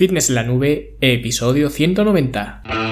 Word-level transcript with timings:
Fitness 0.00 0.30
en 0.30 0.36
la 0.36 0.44
nube, 0.44 0.96
episodio 1.02 1.68
190. 1.68 2.89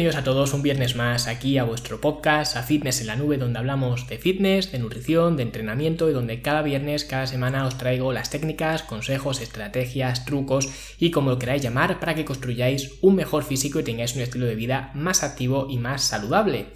Bienvenidos 0.00 0.22
a 0.22 0.24
todos 0.24 0.54
un 0.54 0.62
viernes 0.62 0.96
más 0.96 1.26
aquí 1.26 1.58
a 1.58 1.64
vuestro 1.64 2.00
podcast, 2.00 2.56
a 2.56 2.62
Fitness 2.62 3.02
en 3.02 3.08
la 3.08 3.16
Nube, 3.16 3.36
donde 3.36 3.58
hablamos 3.58 4.06
de 4.08 4.16
fitness, 4.16 4.72
de 4.72 4.78
nutrición, 4.78 5.36
de 5.36 5.42
entrenamiento 5.42 6.08
y 6.08 6.14
donde 6.14 6.40
cada 6.40 6.62
viernes, 6.62 7.04
cada 7.04 7.26
semana 7.26 7.66
os 7.66 7.76
traigo 7.76 8.10
las 8.10 8.30
técnicas, 8.30 8.82
consejos, 8.82 9.42
estrategias, 9.42 10.24
trucos 10.24 10.70
y 10.98 11.10
como 11.10 11.28
lo 11.28 11.38
queráis 11.38 11.60
llamar 11.60 12.00
para 12.00 12.14
que 12.14 12.24
construyáis 12.24 12.92
un 13.02 13.14
mejor 13.14 13.44
físico 13.44 13.78
y 13.78 13.82
tengáis 13.84 14.16
un 14.16 14.22
estilo 14.22 14.46
de 14.46 14.54
vida 14.54 14.90
más 14.94 15.22
activo 15.22 15.66
y 15.68 15.76
más 15.76 16.02
saludable. 16.02 16.68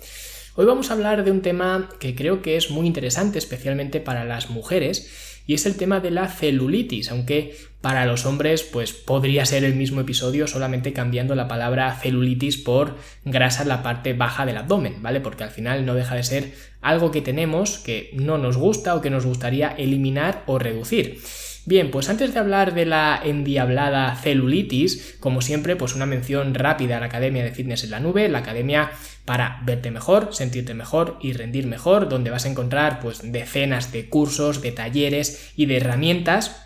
Hoy 0.57 0.67
vamos 0.67 0.91
a 0.91 0.93
hablar 0.93 1.25
de 1.25 1.31
un 1.31 1.41
tema 1.41 1.89
que 1.99 2.15
creo 2.15 2.43
que 2.43 2.59
es 2.59 2.71
muy 2.71 2.87
interesante, 2.87 3.39
especialmente 3.39 4.01
para 4.01 4.27
las 4.27 4.51
mujeres, 4.51 5.34
y 5.47 5.55
es 5.55 5.67
el 5.67 5.77
tema 5.77 6.01
de 6.01 6.11
la 6.11 6.29
celulitis, 6.29 7.11
aunque 7.11 7.57
para 7.81 8.07
los 8.07 8.25
hombres 8.25 8.63
pues 8.63 8.93
podría 8.93 9.45
ser 9.45 9.63
el 9.63 9.75
mismo 9.75 10.01
episodio 10.01 10.47
solamente 10.47 10.95
cambiando 10.95 11.35
la 11.35 11.49
palabra 11.49 11.95
celulitis 11.95 12.57
por 12.57 12.97
grasa 13.25 13.63
en 13.63 13.69
la 13.69 13.83
parte 13.83 14.15
baja 14.15 14.47
del 14.47 14.57
abdomen, 14.57 15.03
¿vale? 15.03 15.21
Porque 15.21 15.45
al 15.45 15.51
final 15.51 15.85
no 15.85 15.95
deja 15.95 16.15
de 16.15 16.23
ser 16.23 16.55
algo 16.85 17.11
que 17.11 17.23
tenemos 17.23 17.79
que 17.79 18.11
no 18.13 18.39
nos 18.39 18.57
gusta 18.57 18.95
o 18.95 19.01
que 19.01 19.11
nos 19.11 19.27
gustaría 19.27 19.69
eliminar 19.71 20.45
o 20.47 20.59
reducir. 20.59 21.21
Bien, 21.67 21.91
pues 21.91 22.11
antes 22.11 22.35
de 22.35 22.39
hablar 22.39 22.75
de 22.75 22.85
la 22.85 23.19
endiablada 23.25 24.15
celulitis, 24.17 25.17
como 25.19 25.41
siempre, 25.41 25.77
pues 25.77 25.95
una 25.95 26.05
mención 26.05 26.55
rápida 26.55 26.99
a 26.99 27.01
la 27.01 27.07
Academia 27.07 27.43
de 27.43 27.53
Fitness 27.53 27.85
en 27.85 27.91
la 27.91 28.01
Nube, 28.01 28.29
la 28.29 28.41
academia 28.41 28.91
para 29.25 29.63
verte 29.65 29.91
mejor, 29.91 30.35
sentirte 30.35 30.75
mejor 30.75 31.17
y 31.23 31.33
rendir 31.33 31.67
mejor, 31.67 32.11
donde 32.11 32.31
vas 32.31 32.45
a 32.45 32.51
encontrar 32.51 33.01
pues 33.01 33.33
decenas 33.33 33.93
de 33.93 34.11
cursos, 34.11 34.61
de 34.61 34.73
talleres 34.73 35.53
y 35.57 35.65
de 35.65 35.79
herramientas 35.79 36.65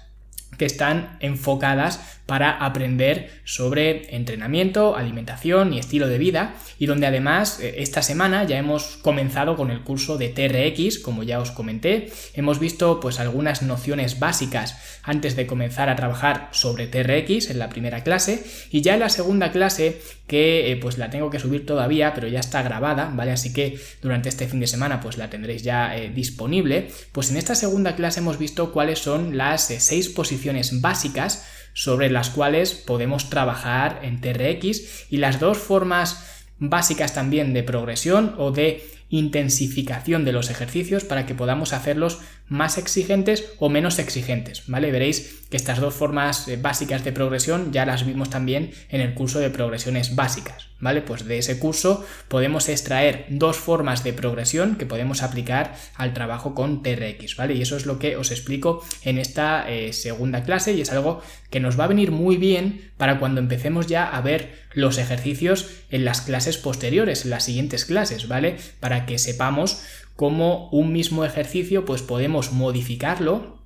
que 0.58 0.64
están 0.64 1.16
enfocadas 1.20 2.17
para 2.28 2.50
aprender 2.50 3.30
sobre 3.44 4.14
entrenamiento, 4.14 4.96
alimentación 4.96 5.72
y 5.72 5.78
estilo 5.78 6.08
de 6.08 6.18
vida 6.18 6.54
y 6.78 6.84
donde 6.84 7.06
además 7.06 7.58
eh, 7.58 7.76
esta 7.78 8.02
semana 8.02 8.44
ya 8.44 8.58
hemos 8.58 8.98
comenzado 8.98 9.56
con 9.56 9.70
el 9.70 9.80
curso 9.80 10.18
de 10.18 10.28
TRX, 10.28 10.98
como 10.98 11.22
ya 11.22 11.40
os 11.40 11.52
comenté, 11.52 12.12
hemos 12.34 12.58
visto 12.58 13.00
pues 13.00 13.18
algunas 13.18 13.62
nociones 13.62 14.18
básicas 14.18 14.76
antes 15.02 15.36
de 15.36 15.46
comenzar 15.46 15.88
a 15.88 15.96
trabajar 15.96 16.50
sobre 16.52 16.86
TRX 16.86 17.48
en 17.48 17.58
la 17.58 17.70
primera 17.70 18.04
clase 18.04 18.44
y 18.70 18.82
ya 18.82 18.92
en 18.92 19.00
la 19.00 19.08
segunda 19.08 19.50
clase 19.50 19.98
que 20.26 20.70
eh, 20.70 20.76
pues 20.76 20.98
la 20.98 21.08
tengo 21.08 21.30
que 21.30 21.38
subir 21.38 21.64
todavía, 21.64 22.12
pero 22.12 22.28
ya 22.28 22.40
está 22.40 22.62
grabada, 22.62 23.10
¿vale? 23.14 23.30
Así 23.30 23.54
que 23.54 23.80
durante 24.02 24.28
este 24.28 24.46
fin 24.46 24.60
de 24.60 24.66
semana 24.66 25.00
pues 25.00 25.16
la 25.16 25.30
tendréis 25.30 25.62
ya 25.62 25.96
eh, 25.96 26.10
disponible. 26.14 26.88
Pues 27.12 27.30
en 27.30 27.38
esta 27.38 27.54
segunda 27.54 27.96
clase 27.96 28.20
hemos 28.20 28.38
visto 28.38 28.70
cuáles 28.70 28.98
son 28.98 29.38
las 29.38 29.62
seis 29.62 30.10
posiciones 30.10 30.82
básicas 30.82 31.46
sobre 31.78 32.10
las 32.10 32.30
cuales 32.30 32.74
podemos 32.74 33.30
trabajar 33.30 34.00
en 34.02 34.20
TRX 34.20 35.12
y 35.12 35.18
las 35.18 35.38
dos 35.38 35.58
formas 35.58 36.42
básicas 36.58 37.14
también 37.14 37.54
de 37.54 37.62
progresión 37.62 38.34
o 38.36 38.50
de 38.50 38.84
intensificación 39.10 40.24
de 40.24 40.32
los 40.32 40.50
ejercicios 40.50 41.04
para 41.04 41.26
que 41.26 41.34
podamos 41.34 41.72
hacerlos 41.72 42.18
más 42.48 42.78
exigentes 42.78 43.52
o 43.58 43.68
menos 43.68 43.98
exigentes, 43.98 44.64
¿vale? 44.66 44.90
Veréis 44.90 45.42
que 45.50 45.56
estas 45.56 45.80
dos 45.80 45.94
formas 45.94 46.48
eh, 46.48 46.58
básicas 46.60 47.04
de 47.04 47.12
progresión 47.12 47.72
ya 47.72 47.86
las 47.86 48.06
vimos 48.06 48.30
también 48.30 48.70
en 48.90 49.00
el 49.00 49.14
curso 49.14 49.38
de 49.38 49.50
progresiones 49.50 50.14
básicas, 50.14 50.68
¿vale? 50.80 51.02
Pues 51.02 51.26
de 51.26 51.38
ese 51.38 51.58
curso 51.58 52.04
podemos 52.28 52.68
extraer 52.68 53.26
dos 53.28 53.56
formas 53.56 54.04
de 54.04 54.12
progresión 54.12 54.76
que 54.76 54.86
podemos 54.86 55.22
aplicar 55.22 55.74
al 55.94 56.14
trabajo 56.14 56.54
con 56.54 56.82
TRX, 56.82 57.36
¿vale? 57.36 57.54
Y 57.54 57.62
eso 57.62 57.76
es 57.76 57.86
lo 57.86 57.98
que 57.98 58.16
os 58.16 58.30
explico 58.30 58.82
en 59.02 59.18
esta 59.18 59.70
eh, 59.70 59.92
segunda 59.92 60.42
clase 60.42 60.72
y 60.72 60.80
es 60.80 60.92
algo 60.92 61.22
que 61.50 61.60
nos 61.60 61.78
va 61.78 61.84
a 61.84 61.88
venir 61.88 62.12
muy 62.12 62.36
bien 62.36 62.90
para 62.96 63.18
cuando 63.18 63.40
empecemos 63.40 63.86
ya 63.86 64.06
a 64.06 64.20
ver 64.20 64.66
los 64.72 64.98
ejercicios 64.98 65.70
en 65.90 66.04
las 66.04 66.20
clases 66.20 66.58
posteriores, 66.58 67.24
en 67.24 67.30
las 67.30 67.44
siguientes 67.44 67.84
clases, 67.84 68.28
¿vale? 68.28 68.56
Para 68.80 68.97
que 69.06 69.18
sepamos 69.18 69.82
cómo 70.16 70.68
un 70.70 70.92
mismo 70.92 71.24
ejercicio 71.24 71.84
pues 71.84 72.02
podemos 72.02 72.52
modificarlo 72.52 73.58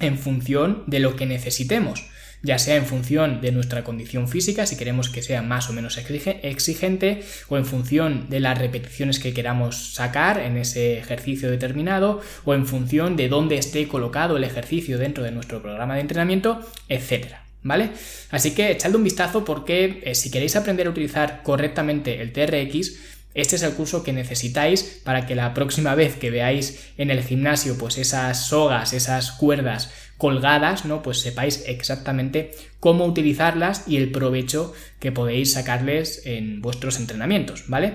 en 0.00 0.18
función 0.18 0.84
de 0.86 1.00
lo 1.00 1.16
que 1.16 1.26
necesitemos 1.26 2.04
ya 2.42 2.58
sea 2.58 2.76
en 2.76 2.86
función 2.86 3.40
de 3.40 3.52
nuestra 3.52 3.84
condición 3.84 4.28
física, 4.28 4.66
si 4.66 4.76
queremos 4.76 5.08
que 5.08 5.22
sea 5.22 5.42
más 5.42 5.68
o 5.70 5.72
menos 5.72 5.98
exigente, 5.98 7.22
o 7.48 7.56
en 7.56 7.64
función 7.64 8.28
de 8.28 8.40
las 8.40 8.58
repeticiones 8.58 9.18
que 9.18 9.34
queramos 9.34 9.94
sacar 9.94 10.40
en 10.40 10.56
ese 10.56 10.98
ejercicio 10.98 11.50
determinado, 11.50 12.20
o 12.44 12.54
en 12.54 12.66
función 12.66 13.16
de 13.16 13.28
dónde 13.28 13.58
esté 13.58 13.88
colocado 13.88 14.36
el 14.36 14.44
ejercicio 14.44 14.98
dentro 14.98 15.24
de 15.24 15.32
nuestro 15.32 15.60
programa 15.60 15.94
de 15.94 16.02
entrenamiento, 16.02 16.60
etcétera. 16.88 17.44
¿Vale? 17.60 17.90
Así 18.30 18.52
que 18.52 18.70
echadle 18.70 18.98
un 18.98 19.04
vistazo 19.04 19.44
porque 19.44 20.00
eh, 20.04 20.14
si 20.14 20.30
queréis 20.30 20.54
aprender 20.54 20.86
a 20.86 20.90
utilizar 20.90 21.42
correctamente 21.42 22.22
el 22.22 22.32
TRX, 22.32 23.17
este 23.34 23.56
es 23.56 23.62
el 23.62 23.74
curso 23.74 24.02
que 24.02 24.12
necesitáis 24.12 25.00
para 25.04 25.26
que 25.26 25.34
la 25.34 25.54
próxima 25.54 25.94
vez 25.94 26.16
que 26.16 26.30
veáis 26.30 26.90
en 26.96 27.10
el 27.10 27.22
gimnasio 27.22 27.78
pues 27.78 27.98
esas 27.98 28.46
sogas, 28.46 28.92
esas 28.92 29.32
cuerdas 29.32 29.90
colgadas, 30.16 30.84
¿no? 30.84 31.02
Pues 31.02 31.20
sepáis 31.20 31.64
exactamente 31.66 32.50
cómo 32.80 33.06
utilizarlas 33.06 33.84
y 33.86 33.96
el 33.96 34.10
provecho 34.10 34.72
que 34.98 35.12
podéis 35.12 35.52
sacarles 35.52 36.22
en 36.26 36.60
vuestros 36.60 36.98
entrenamientos, 36.98 37.64
¿vale? 37.68 37.94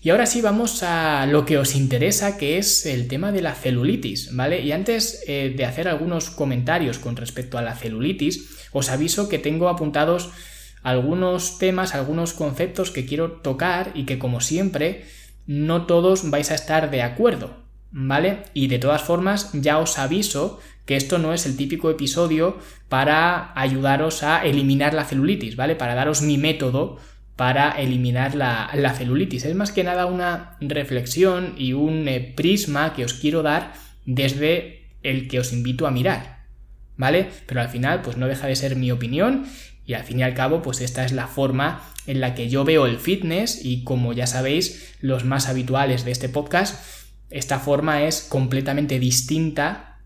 Y 0.00 0.10
ahora 0.10 0.26
sí 0.26 0.40
vamos 0.40 0.82
a 0.82 1.26
lo 1.26 1.44
que 1.44 1.58
os 1.58 1.74
interesa, 1.74 2.38
que 2.38 2.58
es 2.58 2.86
el 2.86 3.08
tema 3.08 3.32
de 3.32 3.42
la 3.42 3.54
celulitis, 3.54 4.34
¿vale? 4.34 4.60
Y 4.60 4.72
antes 4.72 5.24
eh, 5.26 5.52
de 5.56 5.64
hacer 5.64 5.88
algunos 5.88 6.30
comentarios 6.30 6.98
con 6.98 7.16
respecto 7.16 7.58
a 7.58 7.62
la 7.62 7.74
celulitis, 7.74 8.48
os 8.72 8.90
aviso 8.90 9.28
que 9.28 9.38
tengo 9.38 9.68
apuntados 9.68 10.30
algunos 10.82 11.58
temas, 11.58 11.94
algunos 11.94 12.32
conceptos 12.32 12.90
que 12.90 13.06
quiero 13.06 13.32
tocar 13.32 13.92
y 13.94 14.04
que 14.04 14.18
como 14.18 14.40
siempre 14.40 15.04
no 15.46 15.86
todos 15.86 16.30
vais 16.30 16.50
a 16.50 16.54
estar 16.54 16.90
de 16.90 17.02
acuerdo, 17.02 17.56
¿vale? 17.90 18.44
Y 18.54 18.68
de 18.68 18.78
todas 18.78 19.02
formas 19.02 19.50
ya 19.52 19.78
os 19.78 19.98
aviso 19.98 20.60
que 20.84 20.96
esto 20.96 21.18
no 21.18 21.34
es 21.34 21.46
el 21.46 21.56
típico 21.56 21.90
episodio 21.90 22.58
para 22.88 23.52
ayudaros 23.58 24.22
a 24.22 24.44
eliminar 24.44 24.94
la 24.94 25.04
celulitis, 25.04 25.56
¿vale? 25.56 25.76
Para 25.76 25.94
daros 25.94 26.22
mi 26.22 26.38
método 26.38 26.98
para 27.38 27.70
eliminar 27.70 28.34
la, 28.34 28.94
celulitis. 28.96 29.44
Es 29.44 29.54
más 29.54 29.70
que 29.70 29.84
nada 29.84 30.06
una 30.06 30.56
reflexión 30.60 31.54
y 31.56 31.72
un 31.72 32.08
eh, 32.08 32.32
prisma 32.34 32.94
que 32.94 33.04
os 33.04 33.14
quiero 33.14 33.44
dar 33.44 33.74
desde 34.06 34.88
el 35.04 35.28
que 35.28 35.38
os 35.38 35.52
invito 35.52 35.86
a 35.86 35.92
mirar, 35.92 36.46
¿vale? 36.96 37.28
Pero 37.46 37.60
al 37.60 37.68
final, 37.68 38.02
pues 38.02 38.16
no 38.16 38.26
deja 38.26 38.48
de 38.48 38.56
ser 38.56 38.74
mi 38.74 38.90
opinión 38.90 39.46
y 39.88 39.94
al 39.94 40.04
fin 40.04 40.20
y 40.20 40.22
al 40.22 40.34
cabo, 40.34 40.62
pues 40.62 40.80
esta 40.80 41.04
es 41.04 41.10
la 41.10 41.26
forma 41.26 41.82
en 42.06 42.20
la 42.20 42.36
que 42.36 42.48
yo 42.48 42.62
veo 42.64 42.86
el 42.86 42.98
fitness 42.98 43.64
y 43.64 43.82
como 43.82 44.12
ya 44.12 44.28
sabéis, 44.28 44.94
los 45.00 45.24
más 45.24 45.48
habituales 45.48 46.04
de 46.04 46.12
este 46.12 46.28
podcast, 46.28 46.84
esta 47.30 47.58
forma 47.58 48.04
es 48.04 48.22
completamente 48.22 49.00
distinta 49.00 49.98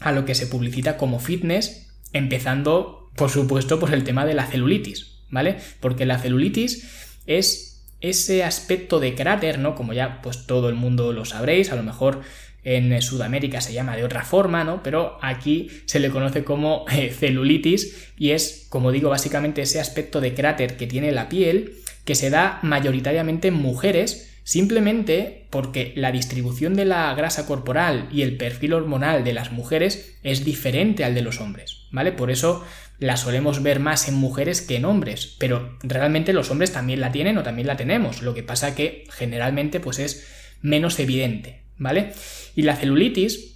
a 0.00 0.12
lo 0.12 0.24
que 0.24 0.34
se 0.34 0.46
publicita 0.46 0.96
como 0.96 1.18
fitness, 1.18 1.92
empezando, 2.12 3.10
por 3.16 3.28
supuesto, 3.28 3.78
por 3.78 3.92
el 3.92 4.04
tema 4.04 4.24
de 4.24 4.34
la 4.34 4.46
celulitis. 4.46 5.14
¿vale? 5.34 5.56
Porque 5.80 6.06
la 6.06 6.18
celulitis 6.18 7.18
es 7.26 7.84
ese 8.00 8.44
aspecto 8.44 9.00
de 9.00 9.16
cráter, 9.16 9.58
¿no? 9.58 9.74
Como 9.74 9.92
ya 9.92 10.22
pues 10.22 10.46
todo 10.46 10.68
el 10.68 10.76
mundo 10.76 11.12
lo 11.12 11.24
sabréis, 11.24 11.72
a 11.72 11.76
lo 11.76 11.82
mejor 11.82 12.20
en 12.64 13.00
Sudamérica 13.02 13.60
se 13.60 13.72
llama 13.72 13.96
de 13.96 14.04
otra 14.04 14.24
forma, 14.24 14.64
¿no? 14.64 14.82
Pero 14.82 15.18
aquí 15.20 15.68
se 15.86 16.00
le 16.00 16.10
conoce 16.10 16.44
como 16.44 16.86
eh, 16.90 17.10
celulitis 17.10 18.10
y 18.18 18.30
es, 18.30 18.66
como 18.70 18.90
digo, 18.90 19.10
básicamente 19.10 19.62
ese 19.62 19.80
aspecto 19.80 20.20
de 20.20 20.34
cráter 20.34 20.76
que 20.76 20.86
tiene 20.86 21.12
la 21.12 21.28
piel 21.28 21.74
que 22.04 22.14
se 22.14 22.30
da 22.30 22.58
mayoritariamente 22.62 23.48
en 23.48 23.54
mujeres 23.54 24.30
simplemente 24.44 25.46
porque 25.50 25.92
la 25.96 26.12
distribución 26.12 26.74
de 26.74 26.84
la 26.84 27.14
grasa 27.14 27.46
corporal 27.46 28.08
y 28.12 28.22
el 28.22 28.36
perfil 28.36 28.74
hormonal 28.74 29.24
de 29.24 29.32
las 29.32 29.52
mujeres 29.52 30.18
es 30.22 30.44
diferente 30.44 31.02
al 31.02 31.14
de 31.14 31.22
los 31.22 31.40
hombres, 31.40 31.86
¿vale? 31.90 32.12
Por 32.12 32.30
eso 32.30 32.64
la 32.98 33.16
solemos 33.16 33.62
ver 33.62 33.80
más 33.80 34.06
en 34.06 34.14
mujeres 34.14 34.60
que 34.60 34.76
en 34.76 34.84
hombres, 34.84 35.34
pero 35.38 35.76
realmente 35.82 36.32
los 36.32 36.50
hombres 36.50 36.72
también 36.72 37.00
la 37.00 37.10
tienen 37.10 37.38
o 37.38 37.42
también 37.42 37.66
la 37.66 37.76
tenemos, 37.76 38.22
lo 38.22 38.34
que 38.34 38.42
pasa 38.42 38.74
que 38.74 39.04
generalmente 39.10 39.80
pues 39.80 39.98
es 39.98 40.28
menos 40.60 40.98
evidente, 41.00 41.63
¿vale? 41.78 42.12
Y 42.54 42.62
la 42.62 42.76
celulitis 42.76 43.54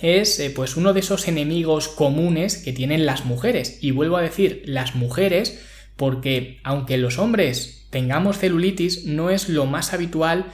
es 0.00 0.38
eh, 0.38 0.50
pues 0.50 0.76
uno 0.76 0.92
de 0.92 1.00
esos 1.00 1.28
enemigos 1.28 1.88
comunes 1.88 2.58
que 2.58 2.72
tienen 2.72 3.06
las 3.06 3.24
mujeres, 3.24 3.78
y 3.80 3.90
vuelvo 3.90 4.16
a 4.16 4.22
decir 4.22 4.62
las 4.64 4.94
mujeres 4.94 5.60
porque 5.96 6.60
aunque 6.62 6.96
los 6.96 7.18
hombres 7.18 7.88
tengamos 7.90 8.38
celulitis 8.38 9.04
no 9.04 9.30
es 9.30 9.48
lo 9.48 9.66
más 9.66 9.92
habitual 9.92 10.46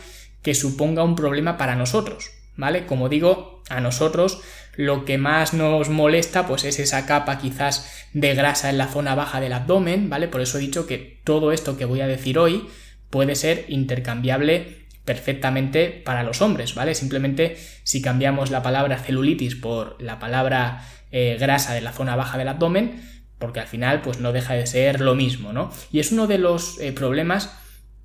que 0.43 0.55
suponga 0.55 1.05
un 1.05 1.17
problema 1.17 1.59
para 1.59 1.77
nosotros, 1.77 2.31
¿vale? 2.57 2.87
Como 2.87 3.09
digo, 3.09 3.63
a 3.69 3.81
nosotros 3.81 4.41
lo 4.77 5.05
que 5.05 5.19
más 5.19 5.55
nos 5.55 5.89
molesta 5.89 6.47
pues 6.47 6.65
es 6.65 6.79
esa 6.79 7.07
capa 7.07 7.39
quizás 7.39 8.07
de 8.13 8.35
grasa 8.35 8.71
en 8.71 8.79
la 8.79 8.89
zona 8.89 9.15
baja 9.15 9.41
del 9.41 9.53
abdomen, 9.53 10.09
¿vale? 10.09 10.29
Por 10.29 10.41
eso 10.41 10.59
he 10.59 10.63
dicho 10.63 10.87
que 10.87 11.21
todo 11.25 11.53
esto 11.53 11.77
que 11.77 11.85
voy 11.85 12.01
a 12.01 12.07
decir 12.07 12.39
hoy 12.39 12.67
puede 13.11 13.37
ser 13.37 13.67
intercambiable 13.69 14.84
perfectamente 15.05 15.91
para 15.91 16.23
los 16.23 16.41
hombres, 16.41 16.75
¿vale? 16.75 16.95
Simplemente 16.95 17.57
si 17.83 18.01
cambiamos 18.01 18.51
la 18.51 18.63
palabra 18.63 18.99
celulitis 18.99 19.55
por 19.55 20.01
la 20.01 20.19
palabra 20.19 20.87
eh, 21.11 21.37
grasa 21.39 21.75
de 21.75 21.81
la 21.81 21.93
zona 21.93 22.17
baja 22.17 22.39
del 22.39 22.49
abdomen, 22.49 23.03
porque 23.39 23.61
al 23.61 23.67
final 23.67 24.01
pues 24.01 24.21
no 24.21 24.33
deja 24.33 24.55
de 24.55 24.67
ser 24.67 25.01
lo 25.01 25.15
mismo, 25.15 25.53
¿no? 25.53 25.71
Y 25.93 26.01
es 26.01 26.13
uno 26.13 26.27
de 26.27 26.39
los 26.39 26.81
eh, 26.81 26.93
problemas 26.93 27.57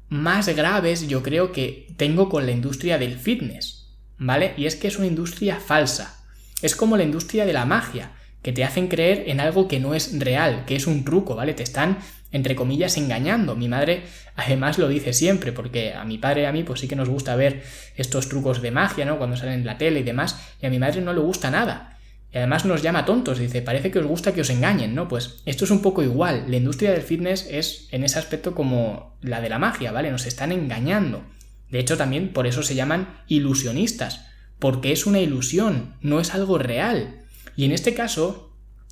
más 0.10 0.50
graves 0.50 1.07
yo 1.07 1.22
creo 1.24 1.51
que 1.51 1.88
tengo 1.96 2.30
con 2.30 2.46
la 2.46 2.51
industria 2.51 2.98
del 2.98 3.18
fitness, 3.18 3.95
¿vale? 4.18 4.54
Y 4.57 4.66
es 4.66 4.75
que 4.75 4.88
es 4.88 4.98
una 4.98 5.07
industria 5.07 5.60
falsa. 5.60 6.25
Es 6.62 6.75
como 6.75 6.98
la 6.98 7.04
industria 7.04 7.45
de 7.45 7.54
la 7.54 7.66
magia, 7.66 8.12
que 8.42 8.52
te 8.52 8.63
hacen 8.63 8.88
creer 8.88 9.25
en 9.28 9.40
algo 9.40 9.68
que 9.68 9.80
no 9.80 9.94
es 9.94 10.18
real, 10.19 10.63
que 10.66 10.75
es 10.75 10.88
un 10.88 11.04
truco, 11.04 11.36
¿vale? 11.36 11.54
Te 11.54 11.63
están, 11.63 12.00
entre 12.31 12.56
comillas, 12.56 12.98
engañando. 12.98 13.56
Mi 13.56 13.68
madre 13.68 14.04
además 14.36 14.78
lo 14.78 14.88
dice 14.88 15.14
siempre, 15.14 15.52
porque 15.52 15.94
a 15.94 16.06
mi 16.06 16.18
padre 16.18 16.44
y 16.44 16.46
a 16.46 16.52
mí 16.52 16.64
pues 16.64 16.80
sí 16.80 16.88
que 16.88 16.96
nos 16.96 17.10
gusta 17.10 17.36
ver 17.36 17.64
estos 17.96 18.30
trucos 18.30 18.62
de 18.62 18.72
magia, 18.72 19.06
¿no? 19.06 19.18
Cuando 19.18 19.38
salen 19.38 19.60
en 19.60 19.66
la 19.66 19.78
tele 19.78 20.02
y 20.02 20.04
demás, 20.04 20.40
y 20.62 20.66
a 20.66 20.70
mi 20.70 20.80
madre 20.80 21.02
no 21.02 21.14
le 21.14 21.22
gusta 21.22 21.52
nada. 21.52 21.98
Y 22.31 22.38
además 22.38 22.64
nos 22.66 22.84
llama 22.84 23.06
tontos, 23.06 23.40
dice, 23.40 23.64
parece 23.64 23.90
que 23.90 24.00
os 24.00 24.06
gusta 24.06 24.34
que 24.34 24.42
os 24.42 24.50
engañen, 24.52 24.94
¿no? 24.94 25.08
Pues 25.08 25.42
esto 25.46 25.66
es 25.66 25.72
un 25.72 25.81
poco 25.81 26.04
igual. 26.04 26.46
La 26.48 26.58
industria 26.58 26.92
del 26.92 27.02
fitness 27.02 27.48
es 27.50 27.88
en 27.92 28.04
ese 28.04 28.20
aspecto 28.20 28.54
como 28.54 29.18
la 29.22 29.42
de 29.42 29.50
la 29.50 29.58
magia, 29.58 29.92
¿vale? 29.92 30.12
Nos 30.12 30.28
están 30.28 30.52
engañando. 30.52 31.24
De 31.72 31.80
hecho, 31.80 31.98
también 31.98 32.31
por 32.31 32.46
eso 32.46 32.62
se 32.62 32.76
llaman 32.76 33.22
ilusionistas, 33.28 34.28
porque 34.60 34.92
es 34.92 35.08
una 35.08 35.20
ilusión, 35.20 35.96
no 36.02 36.20
es 36.20 36.36
algo 36.36 36.60
real. 36.60 37.22
Y 37.56 37.66
en 37.66 37.72
este 37.72 37.96
caso, 37.96 38.49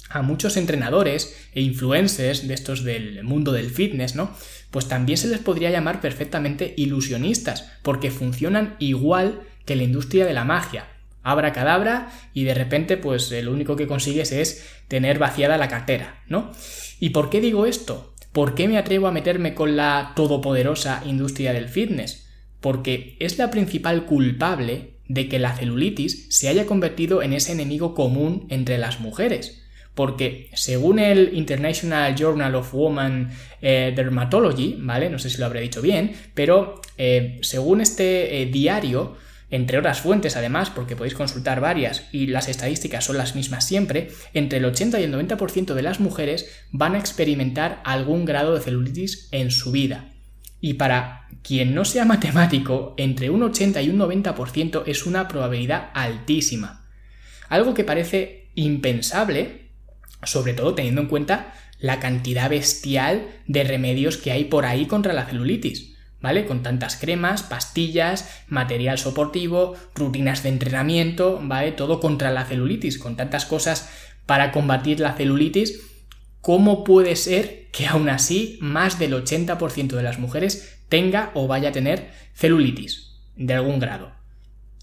a 0.09 0.21
muchos 0.21 0.57
entrenadores 0.57 1.49
e 1.53 1.61
influencers 1.61 2.47
de 2.47 2.53
estos 2.53 2.83
del 2.83 3.23
mundo 3.23 3.51
del 3.51 3.69
fitness, 3.69 4.15
¿no? 4.15 4.35
Pues 4.71 4.87
también 4.87 5.17
se 5.17 5.27
les 5.27 5.39
podría 5.39 5.71
llamar 5.71 6.01
perfectamente 6.01 6.73
ilusionistas, 6.77 7.71
porque 7.83 8.11
funcionan 8.11 8.75
igual 8.79 9.41
que 9.65 9.75
la 9.75 9.83
industria 9.83 10.25
de 10.25 10.33
la 10.33 10.45
magia 10.45 10.87
abra 11.23 11.51
cadabra 11.51 12.09
y 12.33 12.45
de 12.45 12.53
repente 12.53 12.95
pues 12.95 13.31
eh, 13.33 13.43
lo 13.43 13.51
único 13.51 13.75
que 13.75 13.87
consigues 13.87 14.31
es 14.31 14.65
tener 14.87 15.19
vaciada 15.19 15.57
la 15.57 15.67
cartera, 15.67 16.23
¿no? 16.27 16.51
¿Y 16.99 17.09
por 17.09 17.29
qué 17.29 17.41
digo 17.41 17.65
esto? 17.65 18.13
¿Por 18.31 18.55
qué 18.55 18.67
me 18.67 18.77
atrevo 18.77 19.07
a 19.07 19.11
meterme 19.11 19.53
con 19.53 19.75
la 19.75 20.13
todopoderosa 20.15 21.03
industria 21.05 21.51
del 21.51 21.67
fitness? 21.67 22.29
Porque 22.61 23.17
es 23.19 23.37
la 23.37 23.51
principal 23.51 24.05
culpable 24.05 24.93
de 25.07 25.27
que 25.27 25.39
la 25.39 25.55
celulitis 25.55 26.27
se 26.29 26.47
haya 26.47 26.65
convertido 26.65 27.21
en 27.21 27.33
ese 27.33 27.51
enemigo 27.51 27.93
común 27.93 28.47
entre 28.49 28.77
las 28.77 28.99
mujeres. 28.99 29.66
Porque 29.97 30.51
según 30.53 30.99
el 30.99 31.31
International 31.33 32.15
Journal 32.15 32.53
of 32.53 32.71
Woman 32.71 33.31
eh, 33.63 33.91
Dermatology, 33.95 34.77
¿vale? 34.79 35.09
No 35.09 35.17
sé 35.17 35.31
si 35.31 35.39
lo 35.39 35.47
habré 35.47 35.61
dicho 35.61 35.81
bien, 35.81 36.15
pero 36.35 36.79
eh, 36.99 37.39
según 37.41 37.81
este 37.81 38.47
diario, 38.53 39.17
entre 39.49 39.79
otras 39.79 40.01
fuentes 40.01 40.37
además, 40.37 40.69
porque 40.69 40.95
podéis 40.95 41.15
consultar 41.15 41.61
varias 41.61 42.03
y 42.11 42.27
las 42.27 42.47
estadísticas 42.47 43.05
son 43.05 43.17
las 43.17 43.33
mismas 43.35 43.65
siempre, 43.65 44.09
entre 44.35 44.59
el 44.59 44.65
80 44.65 44.99
y 44.99 45.03
el 45.05 45.13
90% 45.15 45.73
de 45.73 45.81
las 45.81 45.99
mujeres 45.99 46.47
van 46.71 46.93
a 46.93 46.99
experimentar 46.99 47.81
algún 47.83 48.25
grado 48.25 48.53
de 48.53 48.61
celulitis 48.61 49.29
en 49.31 49.49
su 49.49 49.71
vida. 49.71 50.11
Y 50.61 50.75
para 50.75 51.27
quien 51.41 51.73
no 51.73 51.85
sea 51.85 52.05
matemático, 52.13 52.93
entre 52.97 53.31
un 53.31 53.41
80 53.41 53.81
y 53.81 53.89
un 53.89 53.97
90% 53.97 54.83
es 54.85 55.07
una 55.07 55.27
probabilidad 55.27 55.89
altísima. 55.95 56.85
Algo 57.49 57.73
que 57.73 57.83
parece 57.83 58.49
impensable, 58.53 59.66
sobre 60.23 60.53
todo 60.53 60.75
teniendo 60.75 61.01
en 61.01 61.07
cuenta 61.07 61.53
la 61.79 61.99
cantidad 61.99 62.49
bestial 62.49 63.27
de 63.45 63.63
remedios 63.63 64.17
que 64.17 64.31
hay 64.31 64.45
por 64.45 64.65
ahí 64.65 64.85
contra 64.87 65.13
la 65.13 65.25
celulitis. 65.25 65.97
¿vale? 66.21 66.45
Con 66.45 66.63
tantas 66.63 66.95
cremas, 66.95 67.43
pastillas, 67.43 68.43
material 68.47 68.97
soportivo, 68.97 69.75
rutinas 69.95 70.43
de 70.43 70.49
entrenamiento, 70.49 71.39
¿vale? 71.41 71.71
Todo 71.71 71.99
contra 71.99 72.31
la 72.31 72.45
celulitis, 72.45 72.97
con 72.97 73.15
tantas 73.15 73.45
cosas 73.45 73.89
para 74.25 74.51
combatir 74.51 74.99
la 74.99 75.13
celulitis. 75.13 75.81
¿Cómo 76.41 76.83
puede 76.83 77.15
ser 77.15 77.67
que 77.71 77.87
aún 77.87 78.09
así 78.09 78.57
más 78.61 78.99
del 78.99 79.13
80% 79.13 79.95
de 79.95 80.03
las 80.03 80.19
mujeres 80.19 80.79
tenga 80.89 81.31
o 81.33 81.47
vaya 81.47 81.69
a 81.69 81.73
tener 81.73 82.11
celulitis 82.33 83.13
de 83.35 83.53
algún 83.53 83.79
grado? 83.79 84.11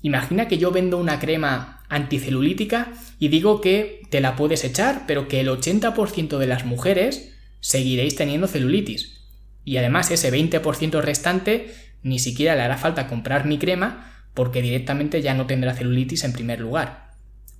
Imagina 0.02 0.48
que 0.48 0.58
yo 0.58 0.70
vendo 0.70 0.98
una 0.98 1.18
crema 1.18 1.73
anticelulítica 1.94 2.92
y 3.18 3.28
digo 3.28 3.60
que 3.60 4.02
te 4.10 4.20
la 4.20 4.36
puedes 4.36 4.64
echar, 4.64 5.04
pero 5.06 5.28
que 5.28 5.40
el 5.40 5.48
80% 5.48 6.38
de 6.38 6.46
las 6.46 6.64
mujeres 6.64 7.34
seguiréis 7.60 8.16
teniendo 8.16 8.46
celulitis. 8.46 9.28
Y 9.64 9.76
además 9.78 10.10
ese 10.10 10.32
20% 10.32 11.00
restante 11.00 11.74
ni 12.02 12.18
siquiera 12.18 12.54
le 12.54 12.62
hará 12.62 12.76
falta 12.76 13.06
comprar 13.06 13.46
mi 13.46 13.58
crema 13.58 14.10
porque 14.34 14.60
directamente 14.60 15.22
ya 15.22 15.34
no 15.34 15.46
tendrá 15.46 15.74
celulitis 15.74 16.24
en 16.24 16.32
primer 16.32 16.60
lugar. 16.60 17.12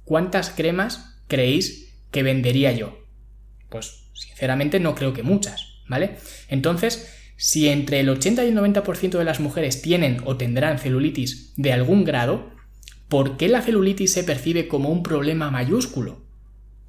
¿Cuántas 0.04 0.50
cremas 0.50 1.22
creéis 1.28 1.96
que 2.10 2.22
vendería 2.22 2.72
yo? 2.72 2.98
Pues 3.70 4.10
sinceramente 4.12 4.80
no 4.80 4.94
creo 4.94 5.14
que 5.14 5.22
muchas, 5.22 5.80
¿vale? 5.88 6.16
Entonces, 6.48 7.10
si 7.36 7.68
entre 7.68 8.00
el 8.00 8.08
80 8.08 8.44
y 8.44 8.48
el 8.48 8.56
90% 8.56 9.18
de 9.18 9.24
las 9.24 9.40
mujeres 9.40 9.80
tienen 9.80 10.18
o 10.24 10.36
tendrán 10.36 10.78
celulitis 10.78 11.54
de 11.56 11.72
algún 11.72 12.04
grado, 12.04 12.53
¿por 13.14 13.36
qué 13.36 13.46
la 13.46 13.62
celulitis 13.62 14.12
se 14.12 14.24
percibe 14.24 14.66
como 14.66 14.88
un 14.88 15.04
problema 15.04 15.48
mayúsculo? 15.48 16.24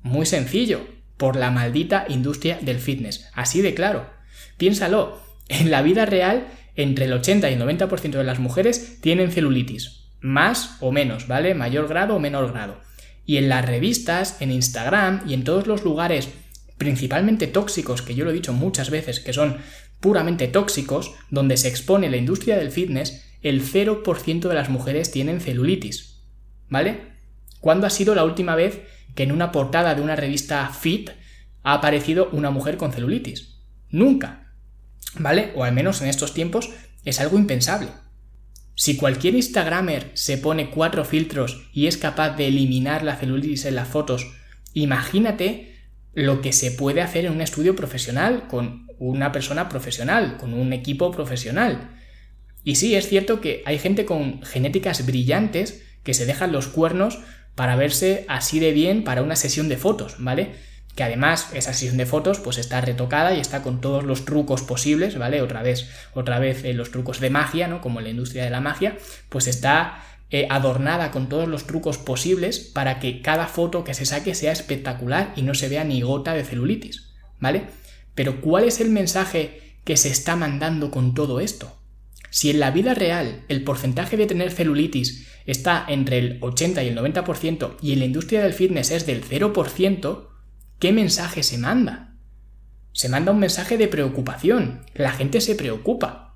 Muy 0.02 0.26
sencillo, 0.26 0.82
por 1.18 1.36
la 1.36 1.52
maldita 1.52 2.08
industria 2.10 2.58
del 2.60 2.80
fitness, 2.80 3.30
así 3.36 3.62
de 3.62 3.76
claro. 3.76 4.10
Piénsalo, 4.58 5.22
en 5.50 5.70
la 5.70 5.84
vida 5.84 6.08
real, 6.08 6.48
entre 6.76 7.06
el 7.06 7.14
80 7.14 7.52
y 7.52 7.54
el 7.54 7.62
90% 7.62 8.10
de 8.10 8.24
las 8.24 8.40
mujeres 8.40 9.00
tienen 9.02 9.32
celulitis, 9.32 10.08
más 10.20 10.78
o 10.80 10.92
menos, 10.92 11.28
¿vale? 11.28 11.54
Mayor 11.54 11.88
grado 11.88 12.16
o 12.16 12.20
menor 12.20 12.52
grado. 12.52 12.80
Y 13.28 13.38
en 13.38 13.48
las 13.48 13.64
revistas, 13.64 14.42
en 14.42 14.50
Instagram 14.50 15.22
y 15.28 15.36
en 15.36 15.44
todos 15.44 15.68
los 15.68 15.84
lugares 15.84 16.30
principalmente 16.80 17.46
tóxicos, 17.46 18.02
que 18.02 18.16
yo 18.16 18.26
lo 18.26 18.32
he 18.32 18.34
dicho 18.34 18.52
muchas 18.52 18.90
veces, 18.90 19.20
que 19.20 19.32
son 19.32 19.58
puramente 20.00 20.48
tóxicos, 20.48 21.14
donde 21.30 21.56
se 21.56 21.68
expone 21.68 22.10
la 22.10 22.18
industria 22.18 22.58
del 22.58 22.72
fitness, 22.72 23.24
el 23.44 23.62
0% 23.62 24.40
de 24.50 24.56
las 24.56 24.70
mujeres 24.70 25.12
tienen 25.12 25.40
celulitis. 25.40 26.15
¿Vale? 26.70 27.14
¿Cuándo 27.60 27.88
ha 27.88 27.90
sido 27.90 28.16
la 28.16 28.24
última 28.24 28.56
vez 28.56 28.82
que 29.16 29.24
en 29.24 29.32
una 29.32 29.52
portada 29.52 29.96
de 29.96 30.02
una 30.02 30.16
revista 30.16 30.68
Fit 30.70 31.10
ha 31.64 31.74
aparecido 31.74 32.30
una 32.32 32.52
mujer 32.52 32.78
con 32.78 32.92
celulitis? 32.92 33.60
Nunca. 33.90 34.54
¿Vale? 35.18 35.52
O 35.56 35.64
al 35.64 35.74
menos 35.74 36.02
en 36.02 36.10
estos 36.10 36.34
tiempos 36.34 36.70
es 37.06 37.20
algo 37.20 37.38
impensable. 37.38 37.90
Si 38.76 38.98
cualquier 38.98 39.36
Instagramer 39.36 40.12
se 40.16 40.38
pone 40.38 40.70
cuatro 40.70 41.06
filtros 41.06 41.70
y 41.72 41.88
es 41.88 41.98
capaz 41.98 42.32
de 42.32 42.48
eliminar 42.48 43.04
la 43.04 43.16
celulitis 43.16 43.66
en 43.66 43.76
las 43.76 43.88
fotos, 43.88 44.34
imagínate 44.74 45.76
lo 46.14 46.42
que 46.42 46.52
se 46.52 46.72
puede 46.72 47.02
hacer 47.02 47.26
en 47.26 47.34
un 47.34 47.42
estudio 47.42 47.76
profesional 47.76 48.48
con 48.48 48.88
una 49.00 49.32
persona 49.32 49.70
profesional, 49.70 50.38
con 50.38 50.54
un 50.54 50.74
equipo 50.74 51.12
profesional. 51.12 51.96
Y 52.64 52.76
sí, 52.76 52.96
es 52.96 53.08
cierto 53.08 53.40
que 53.40 53.62
hay 53.66 53.80
gente 53.80 54.06
con 54.06 54.42
genéticas 54.42 55.06
brillantes 55.06 55.85
que 56.06 56.14
se 56.14 56.26
dejan 56.26 56.54
los 56.54 56.68
cuernos 56.68 57.20
para 57.56 57.76
verse 57.76 58.26
así 58.30 58.60
de 58.60 58.72
bien 58.72 59.04
para 59.04 59.22
una 59.22 59.36
sesión 59.36 59.68
de 59.68 59.76
fotos, 59.76 60.16
¿vale? 60.20 60.56
que 60.96 61.04
además 61.04 61.50
esa 61.54 61.74
sesión 61.74 61.98
de 61.98 62.06
fotos 62.06 62.40
pues 62.40 62.58
está 62.58 62.82
retocada 62.82 63.34
y 63.36 63.42
está 63.42 63.62
con 63.62 63.82
todos 63.82 64.04
los 64.04 64.24
trucos 64.24 64.62
posibles, 64.62 65.18
¿vale? 65.18 65.42
Otra 65.42 65.62
vez, 65.62 65.90
otra 66.14 66.40
vez 66.40 66.64
eh, 66.64 66.74
los 66.74 66.92
trucos 66.92 67.20
de 67.20 67.30
magia, 67.30 67.68
¿no? 67.68 67.82
Como 67.82 68.00
en 68.00 68.06
la 68.06 68.12
industria 68.12 68.46
de 68.46 68.50
la 68.50 68.62
magia, 68.62 68.98
pues 69.28 69.48
está 69.48 70.02
eh, 70.32 70.48
adornada 70.50 71.12
con 71.12 71.28
todos 71.28 71.50
los 71.50 71.68
trucos 71.68 71.98
posibles 71.98 72.60
para 72.60 73.00
que 73.00 73.22
cada 73.22 73.48
foto 73.48 73.84
que 73.84 73.94
se 73.94 74.06
saque 74.06 74.36
sea 74.36 74.54
espectacular 74.54 75.34
y 75.36 75.42
no 75.42 75.54
se 75.54 75.68
vea 75.68 75.84
ni 75.84 76.02
gota 76.02 76.34
de 76.34 76.46
celulitis, 76.46 77.14
¿vale? 77.40 77.64
Pero 78.16 78.40
¿cuál 78.40 78.64
es 78.64 78.80
el 78.80 78.90
mensaje 78.90 79.76
que 79.84 79.98
se 79.98 80.10
está 80.10 80.38
mandando 80.38 80.92
con 80.92 81.14
todo 81.14 81.42
esto? 81.42 81.78
Si 82.36 82.50
en 82.50 82.60
la 82.60 82.70
vida 82.70 82.94
real 82.94 83.46
el 83.48 83.64
porcentaje 83.64 84.18
de 84.18 84.26
tener 84.26 84.52
celulitis 84.52 85.26
está 85.46 85.86
entre 85.88 86.18
el 86.18 86.38
80 86.42 86.84
y 86.84 86.90
el 86.90 86.98
90% 86.98 87.78
y 87.82 87.94
en 87.94 88.00
la 88.00 88.06
industria 88.06 88.44
del 88.44 88.52
fitness 88.52 88.92
es 88.92 89.06
del 89.06 89.24
0%, 89.24 90.28
¿qué 90.78 90.92
mensaje 90.92 91.44
se 91.44 91.58
manda? 91.58 92.18
Se 92.92 93.08
manda 93.08 93.32
un 93.32 93.40
mensaje 93.40 93.78
de 93.78 93.88
preocupación. 93.88 94.82
La 94.94 95.14
gente 95.14 95.40
se 95.40 95.56
preocupa. 95.56 96.36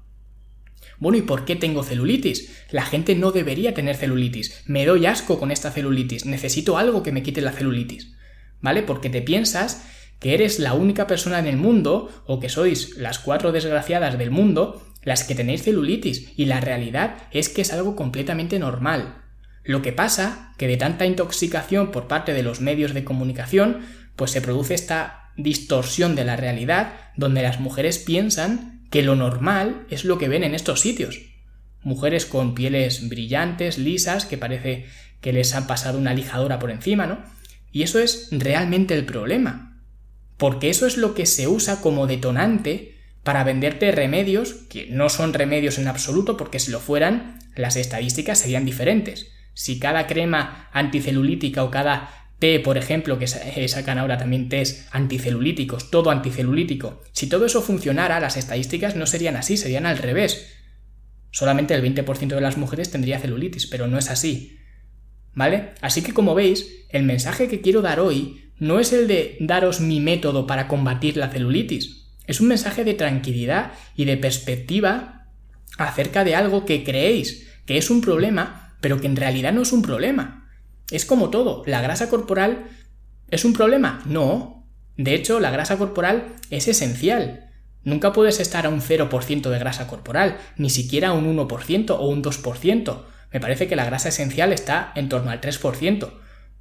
Bueno, 1.00 1.18
¿y 1.18 1.22
por 1.22 1.44
qué 1.44 1.58
tengo 1.58 1.84
celulitis? 1.84 2.50
La 2.72 2.86
gente 2.86 3.14
no 3.16 3.34
debería 3.34 3.74
tener 3.74 3.98
celulitis. 3.98 4.64
Me 4.68 4.86
doy 4.86 5.06
asco 5.06 5.38
con 5.38 5.52
esta 5.52 5.70
celulitis. 5.70 6.26
Necesito 6.26 6.78
algo 6.78 7.04
que 7.04 7.12
me 7.12 7.24
quite 7.24 7.42
la 7.42 7.52
celulitis. 7.52 8.16
¿Vale? 8.62 8.84
Porque 8.84 9.10
te 9.10 9.22
piensas 9.22 9.86
que 10.20 10.34
eres 10.34 10.60
la 10.60 10.74
única 10.76 11.08
persona 11.08 11.40
en 11.40 11.48
el 11.48 11.58
mundo, 11.58 12.10
o 12.26 12.40
que 12.40 12.48
sois 12.48 12.96
las 12.98 13.20
cuatro 13.20 13.52
desgraciadas 13.52 14.18
del 14.18 14.32
mundo, 14.32 14.89
las 15.04 15.24
que 15.24 15.36
tenéis 15.36 15.64
celulitis, 15.64 16.32
y 16.36 16.46
la 16.46 16.60
realidad 16.60 17.16
es 17.32 17.50
que 17.50 17.62
es 17.62 17.74
algo 17.74 17.96
completamente 17.96 18.60
normal. 18.60 19.24
Lo 19.64 19.82
que 19.82 19.94
pasa 19.94 20.54
que 20.58 20.68
de 20.68 20.78
tanta 20.78 21.06
intoxicación 21.06 21.92
por 21.92 22.08
parte 22.08 22.34
de 22.34 22.44
los 22.44 22.62
medios 22.62 22.94
de 22.94 23.04
comunicación, 23.04 23.82
pues 24.16 24.32
se 24.32 24.42
produce 24.42 24.74
esta 24.74 25.32
distorsión 25.38 26.16
de 26.16 26.26
la 26.26 26.36
realidad 26.36 26.94
donde 27.16 27.42
las 27.42 27.60
mujeres 27.60 27.98
piensan 28.00 28.82
que 28.90 29.04
lo 29.04 29.16
normal 29.16 29.86
es 29.90 30.06
lo 30.06 30.18
que 30.18 30.28
ven 30.28 30.44
en 30.44 30.56
estos 30.56 30.82
sitios. 30.82 31.20
Mujeres 31.82 32.26
con 32.26 32.56
pieles 32.56 33.08
brillantes, 33.08 33.78
lisas, 33.78 34.26
que 34.26 34.38
parece 34.38 34.88
que 35.22 35.34
les 35.34 35.54
han 35.54 35.68
pasado 35.68 35.98
una 35.98 36.14
lijadora 36.14 36.60
por 36.60 36.72
encima, 36.72 37.08
¿no? 37.08 37.20
Y 37.72 37.84
eso 37.84 38.00
es 38.00 38.30
realmente 38.32 38.96
el 38.96 39.06
problema. 39.06 39.82
Porque 40.38 40.70
eso 40.70 40.88
es 40.88 40.98
lo 40.98 41.14
que 41.14 41.26
se 41.26 41.48
usa 41.48 41.82
como 41.82 42.08
detonante 42.08 42.99
para 43.30 43.44
venderte 43.44 43.92
remedios, 43.92 44.54
que 44.72 44.88
no 44.90 45.08
son 45.08 45.36
remedios 45.36 45.78
en 45.78 45.88
absoluto, 45.88 46.36
porque 46.36 46.58
si 46.58 46.72
lo 46.72 46.80
fueran, 46.80 47.38
las 47.56 47.76
estadísticas 47.76 48.40
serían 48.40 48.66
diferentes. 48.66 49.28
Si 49.54 49.78
cada 49.78 50.08
crema 50.08 50.68
anticelulítica 50.74 51.64
o 51.64 51.70
cada 51.70 52.10
té, 52.40 52.60
por 52.60 52.80
ejemplo, 52.80 53.20
que 53.20 53.28
sacan 53.28 54.00
ahora 54.00 54.18
también 54.18 54.50
tés 54.50 54.88
anticelulíticos, 54.90 55.92
todo 55.92 56.10
anticelulítico, 56.10 57.04
si 57.12 57.28
todo 57.28 57.46
eso 57.46 57.62
funcionara, 57.62 58.20
las 58.20 58.36
estadísticas 58.36 58.96
no 58.96 59.06
serían 59.06 59.36
así, 59.36 59.58
serían 59.58 59.86
al 59.86 60.00
revés. 60.00 60.48
Solamente 61.30 61.76
el 61.76 61.84
20% 61.84 62.30
de 62.30 62.42
las 62.42 62.58
mujeres 62.58 62.90
tendría 62.90 63.20
celulitis, 63.20 63.68
pero 63.68 63.86
no 63.86 64.00
es 64.00 64.10
así. 64.10 64.58
¿Vale? 65.36 65.74
Así 65.82 66.02
que 66.02 66.16
como 66.16 66.34
veis, 66.34 66.88
el 66.90 67.04
mensaje 67.04 67.48
que 67.48 67.62
quiero 67.62 67.84
dar 67.84 68.00
hoy 68.00 68.54
no 68.58 68.80
es 68.80 68.92
el 68.92 69.08
de 69.08 69.38
daros 69.40 69.82
mi 69.82 70.00
método 70.00 70.48
para 70.48 70.68
combatir 70.68 71.16
la 71.16 71.30
celulitis. 71.30 71.99
Es 72.30 72.40
un 72.40 72.48
mensaje 72.48 72.84
de 72.84 72.94
tranquilidad 72.94 73.72
y 73.96 74.06
de 74.06 74.16
perspectiva 74.16 75.26
acerca 75.80 76.24
de 76.24 76.36
algo 76.36 76.64
que 76.64 76.84
creéis 76.84 77.48
que 77.66 77.78
es 77.78 77.90
un 77.90 78.02
problema 78.02 78.70
pero 78.82 79.02
que 79.02 79.08
en 79.08 79.16
realidad 79.16 79.52
no 79.52 79.64
es 79.64 79.72
un 79.72 79.82
problema. 79.82 80.48
Es 80.92 81.06
como 81.06 81.30
todo, 81.30 81.64
¿la 81.66 81.82
grasa 81.82 82.08
corporal 82.08 82.68
es 83.30 83.46
un 83.46 83.54
problema? 83.54 84.02
No. 84.06 84.68
De 84.96 85.16
hecho, 85.16 85.40
la 85.40 85.52
grasa 85.52 85.78
corporal 85.78 86.36
es 86.50 86.68
esencial. 86.68 87.52
Nunca 87.84 88.14
puedes 88.14 88.40
estar 88.40 88.66
a 88.66 88.70
un 88.70 88.82
0% 88.82 89.50
de 89.50 89.60
grasa 89.60 89.88
corporal, 89.88 90.38
ni 90.56 90.70
siquiera 90.70 91.10
a 91.10 91.14
un 91.14 91.36
1% 91.36 91.92
o 91.98 92.08
un 92.08 92.24
2%. 92.24 93.02
Me 93.32 93.40
parece 93.40 93.68
que 93.68 93.76
la 93.76 93.86
grasa 93.86 94.10
esencial 94.10 94.52
está 94.52 94.92
en 94.96 95.10
torno 95.10 95.32
al 95.32 95.42
3%, 95.42 96.12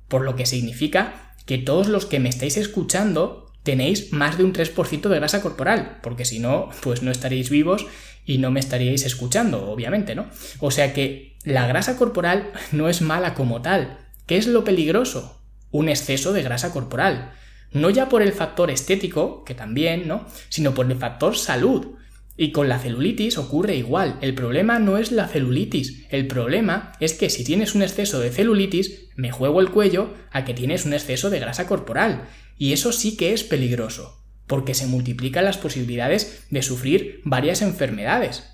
por 0.06 0.22
lo 0.22 0.36
que 0.36 0.46
significa 0.46 1.34
que 1.46 1.58
todos 1.58 1.88
los 1.88 2.06
que 2.06 2.20
me 2.20 2.28
estáis 2.28 2.56
escuchando 2.56 3.47
tenéis 3.62 4.12
más 4.12 4.38
de 4.38 4.44
un 4.44 4.52
3% 4.52 5.08
de 5.08 5.16
grasa 5.16 5.42
corporal, 5.42 5.98
porque 6.02 6.24
si 6.24 6.38
no, 6.38 6.70
pues 6.82 7.02
no 7.02 7.10
estaréis 7.10 7.50
vivos 7.50 7.86
y 8.24 8.38
no 8.38 8.50
me 8.50 8.60
estaríais 8.60 9.04
escuchando, 9.04 9.70
obviamente, 9.70 10.14
¿no? 10.14 10.26
O 10.60 10.70
sea 10.70 10.92
que 10.92 11.36
la 11.44 11.66
grasa 11.66 11.96
corporal 11.96 12.52
no 12.72 12.88
es 12.88 13.00
mala 13.00 13.34
como 13.34 13.62
tal. 13.62 13.98
¿Qué 14.26 14.36
es 14.36 14.46
lo 14.46 14.64
peligroso? 14.64 15.40
Un 15.70 15.88
exceso 15.88 16.32
de 16.32 16.42
grasa 16.42 16.72
corporal. 16.72 17.32
No 17.72 17.90
ya 17.90 18.08
por 18.08 18.22
el 18.22 18.32
factor 18.32 18.70
estético, 18.70 19.44
que 19.44 19.54
también, 19.54 20.08
¿no? 20.08 20.26
Sino 20.48 20.74
por 20.74 20.90
el 20.90 20.98
factor 20.98 21.36
salud. 21.36 21.96
Y 22.36 22.52
con 22.52 22.68
la 22.68 22.78
celulitis 22.78 23.36
ocurre 23.36 23.76
igual. 23.76 24.18
El 24.20 24.34
problema 24.34 24.78
no 24.78 24.96
es 24.96 25.10
la 25.10 25.26
celulitis. 25.26 26.06
El 26.10 26.26
problema 26.26 26.92
es 27.00 27.14
que 27.14 27.30
si 27.30 27.44
tienes 27.44 27.74
un 27.74 27.82
exceso 27.82 28.20
de 28.20 28.30
celulitis, 28.30 29.08
me 29.16 29.32
juego 29.32 29.60
el 29.60 29.70
cuello 29.70 30.14
a 30.30 30.44
que 30.44 30.54
tienes 30.54 30.84
un 30.84 30.92
exceso 30.92 31.30
de 31.30 31.40
grasa 31.40 31.66
corporal. 31.66 32.28
Y 32.58 32.72
eso 32.72 32.92
sí 32.92 33.16
que 33.16 33.32
es 33.32 33.44
peligroso, 33.44 34.22
porque 34.46 34.74
se 34.74 34.86
multiplican 34.86 35.44
las 35.44 35.56
posibilidades 35.56 36.44
de 36.50 36.62
sufrir 36.62 37.20
varias 37.24 37.62
enfermedades, 37.62 38.44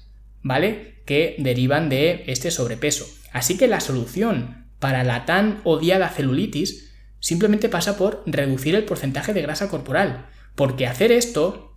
¿vale? 0.42 1.02
Que 1.06 1.36
derivan 1.38 1.88
de 1.88 2.24
este 2.26 2.50
sobrepeso. 2.50 3.06
Así 3.32 3.56
que 3.56 3.66
la 3.66 3.80
solución 3.80 4.66
para 4.78 5.02
la 5.02 5.24
tan 5.24 5.60
odiada 5.64 6.10
celulitis 6.10 6.92
simplemente 7.20 7.70
pasa 7.70 7.96
por 7.96 8.22
reducir 8.26 8.74
el 8.74 8.84
porcentaje 8.84 9.32
de 9.32 9.40
grasa 9.40 9.70
corporal, 9.70 10.26
porque 10.54 10.86
hacer 10.86 11.10
esto 11.10 11.74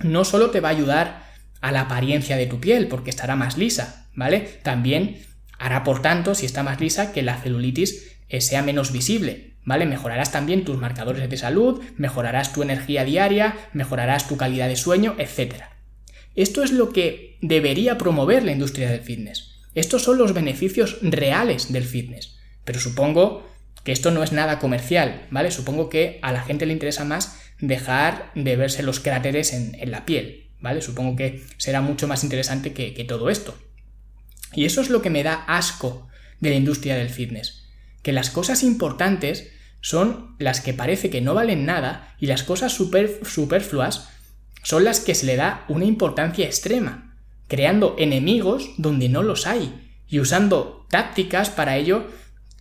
no 0.00 0.24
solo 0.24 0.50
te 0.50 0.60
va 0.60 0.68
a 0.68 0.72
ayudar 0.72 1.28
a 1.60 1.72
la 1.72 1.82
apariencia 1.82 2.36
de 2.36 2.46
tu 2.46 2.60
piel, 2.60 2.88
porque 2.88 3.10
estará 3.10 3.36
más 3.36 3.56
lisa, 3.56 4.08
¿vale? 4.14 4.40
También 4.62 5.24
hará, 5.58 5.84
por 5.84 6.02
tanto, 6.02 6.34
si 6.34 6.46
está 6.46 6.62
más 6.62 6.80
lisa, 6.80 7.12
que 7.12 7.22
la 7.22 7.36
celulitis 7.36 8.16
eh, 8.28 8.40
sea 8.40 8.62
menos 8.62 8.92
visible, 8.92 9.47
¿vale? 9.64 9.86
Mejorarás 9.86 10.32
también 10.32 10.64
tus 10.64 10.78
marcadores 10.78 11.28
de 11.28 11.36
salud, 11.36 11.82
mejorarás 11.96 12.52
tu 12.52 12.62
energía 12.62 13.04
diaria, 13.04 13.56
mejorarás 13.72 14.28
tu 14.28 14.36
calidad 14.36 14.68
de 14.68 14.76
sueño, 14.76 15.14
etc. 15.18 15.54
Esto 16.34 16.62
es 16.62 16.72
lo 16.72 16.92
que 16.92 17.38
debería 17.42 17.98
promover 17.98 18.44
la 18.44 18.52
industria 18.52 18.90
del 18.90 19.00
fitness. 19.00 19.58
Estos 19.74 20.02
son 20.02 20.18
los 20.18 20.32
beneficios 20.32 20.98
reales 21.02 21.72
del 21.72 21.84
fitness. 21.84 22.38
Pero 22.64 22.80
supongo 22.80 23.48
que 23.84 23.92
esto 23.92 24.10
no 24.10 24.22
es 24.22 24.32
nada 24.32 24.58
comercial, 24.58 25.26
¿vale? 25.30 25.50
Supongo 25.50 25.88
que 25.88 26.18
a 26.22 26.32
la 26.32 26.42
gente 26.42 26.66
le 26.66 26.72
interesa 26.72 27.04
más 27.04 27.40
dejar 27.60 28.30
de 28.34 28.56
verse 28.56 28.82
los 28.82 29.00
cráteres 29.00 29.52
en, 29.52 29.90
la 29.90 30.04
piel, 30.04 30.50
¿vale? 30.60 30.82
Supongo 30.82 31.16
que 31.16 31.42
será 31.56 31.80
mucho 31.80 32.06
más 32.08 32.24
interesante 32.24 32.72
que, 32.72 32.94
que 32.94 33.04
todo 33.04 33.30
esto. 33.30 33.56
Y 34.52 34.64
eso 34.64 34.80
es 34.80 34.90
lo 34.90 35.02
que 35.02 35.10
me 35.10 35.22
da 35.22 35.44
asco 35.46 36.08
de 36.40 36.50
la 36.50 36.56
industria 36.56 36.96
del 36.96 37.10
fitness. 37.10 37.67
Que 38.08 38.14
las 38.14 38.30
cosas 38.30 38.62
importantes 38.62 39.50
son 39.82 40.34
las 40.38 40.62
que 40.62 40.72
parece 40.72 41.10
que 41.10 41.20
no 41.20 41.34
valen 41.34 41.66
nada 41.66 42.16
y 42.18 42.24
las 42.24 42.42
cosas 42.42 42.72
superfluas 42.72 44.08
son 44.62 44.84
las 44.84 45.00
que 45.00 45.14
se 45.14 45.26
le 45.26 45.36
da 45.36 45.66
una 45.68 45.84
importancia 45.84 46.46
extrema, 46.46 47.18
creando 47.48 47.96
enemigos 47.98 48.70
donde 48.78 49.10
no 49.10 49.22
los 49.22 49.46
hay 49.46 49.92
y 50.08 50.20
usando 50.20 50.86
tácticas 50.88 51.50
para 51.50 51.76
ello 51.76 52.06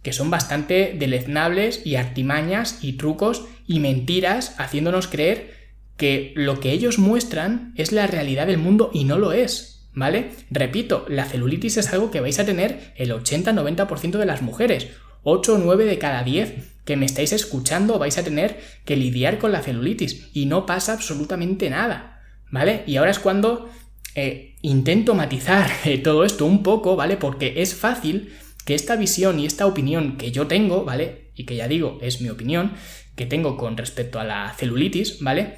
que 0.04 0.12
son 0.12 0.30
bastante 0.30 0.94
deleznables 1.00 1.80
y 1.86 1.96
artimañas 1.96 2.80
y 2.82 2.98
trucos 2.98 3.46
y 3.66 3.80
mentiras 3.80 4.54
haciéndonos 4.58 5.08
creer 5.08 5.54
que 5.96 6.34
lo 6.36 6.60
que 6.60 6.74
ellos 6.74 7.00
muestran 7.00 7.72
es 7.78 7.94
la 7.94 8.06
realidad 8.06 8.48
del 8.48 8.58
mundo 8.58 8.92
y 8.94 9.06
no 9.06 9.18
lo 9.18 9.32
es, 9.32 9.88
¿vale? 9.94 10.32
Repito, 10.52 11.06
la 11.08 11.24
celulitis 11.24 11.78
es 11.78 11.94
algo 11.94 12.12
que 12.12 12.20
vais 12.20 12.38
a 12.38 12.46
tener 12.46 12.92
el 12.98 13.12
80-90% 13.12 14.18
de 14.18 14.26
las 14.26 14.42
mujeres, 14.42 14.90
8 15.30 15.56
o 15.56 15.58
9 15.58 15.84
de 15.84 15.98
cada 15.98 16.24
10 16.24 16.78
que 16.86 16.96
me 16.96 17.06
estáis 17.06 17.34
escuchando 17.34 18.00
vais 18.00 18.18
a 18.18 18.24
tener 18.24 18.62
que 18.86 18.96
lidiar 18.96 19.40
con 19.40 19.52
la 19.52 19.62
celulitis 19.62 20.30
y 20.34 20.46
no 20.46 20.66
pasa 20.66 20.94
absolutamente 20.94 21.70
nada, 21.70 22.24
¿vale? 22.50 22.84
Y 22.88 22.96
ahora 22.96 23.12
es 23.12 23.20
cuando 23.20 23.70
eh, 24.16 24.56
intento 24.62 25.16
matizar 25.16 25.70
eh, 25.84 25.98
todo 25.98 26.24
esto 26.24 26.46
un 26.46 26.64
poco, 26.64 26.96
¿vale? 26.96 27.18
Porque 27.18 27.56
es 27.58 27.76
fácil 27.76 28.34
que 28.64 28.74
esta 28.74 28.96
visión 28.96 29.38
y 29.38 29.46
esta 29.46 29.66
opinión 29.66 30.16
que 30.16 30.32
yo 30.32 30.48
tengo, 30.48 30.86
¿vale? 30.86 31.32
Y 31.36 31.44
que 31.44 31.58
ya 31.58 31.68
digo, 31.68 32.00
es 32.02 32.22
mi 32.22 32.30
opinión, 32.30 32.72
que 33.18 33.26
tengo 33.26 33.58
con 33.58 33.76
respecto 33.76 34.22
a 34.22 34.24
la 34.24 34.54
celulitis, 34.58 35.20
¿vale? 35.20 35.58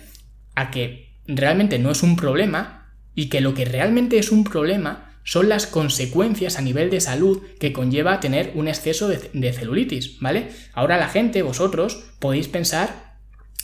A 0.55 0.71
que 0.71 1.13
realmente 1.27 1.77
no 1.77 1.91
es 1.91 2.01
un 2.01 2.15
problema 2.15 2.91
y 3.13 3.29
que 3.29 3.39
lo 3.39 3.53
que 3.53 3.65
realmente 3.65 4.17
es 4.17 4.31
un 4.31 4.43
problema 4.43 5.08
son 5.29 5.47
las 5.47 5.67
consecuencias 5.67 6.57
a 6.57 6.63
nivel 6.63 6.89
de 6.89 6.99
salud 6.99 7.43
que 7.59 7.71
conlleva 7.71 8.19
tener 8.19 8.51
un 8.55 8.67
exceso 8.67 9.07
de, 9.07 9.53
celulitis, 9.53 10.19
¿vale? 10.19 10.47
Ahora 10.73 10.97
la 10.97 11.07
gente, 11.07 11.43
vosotros, 11.43 12.03
podéis 12.17 12.47
pensar 12.47 13.13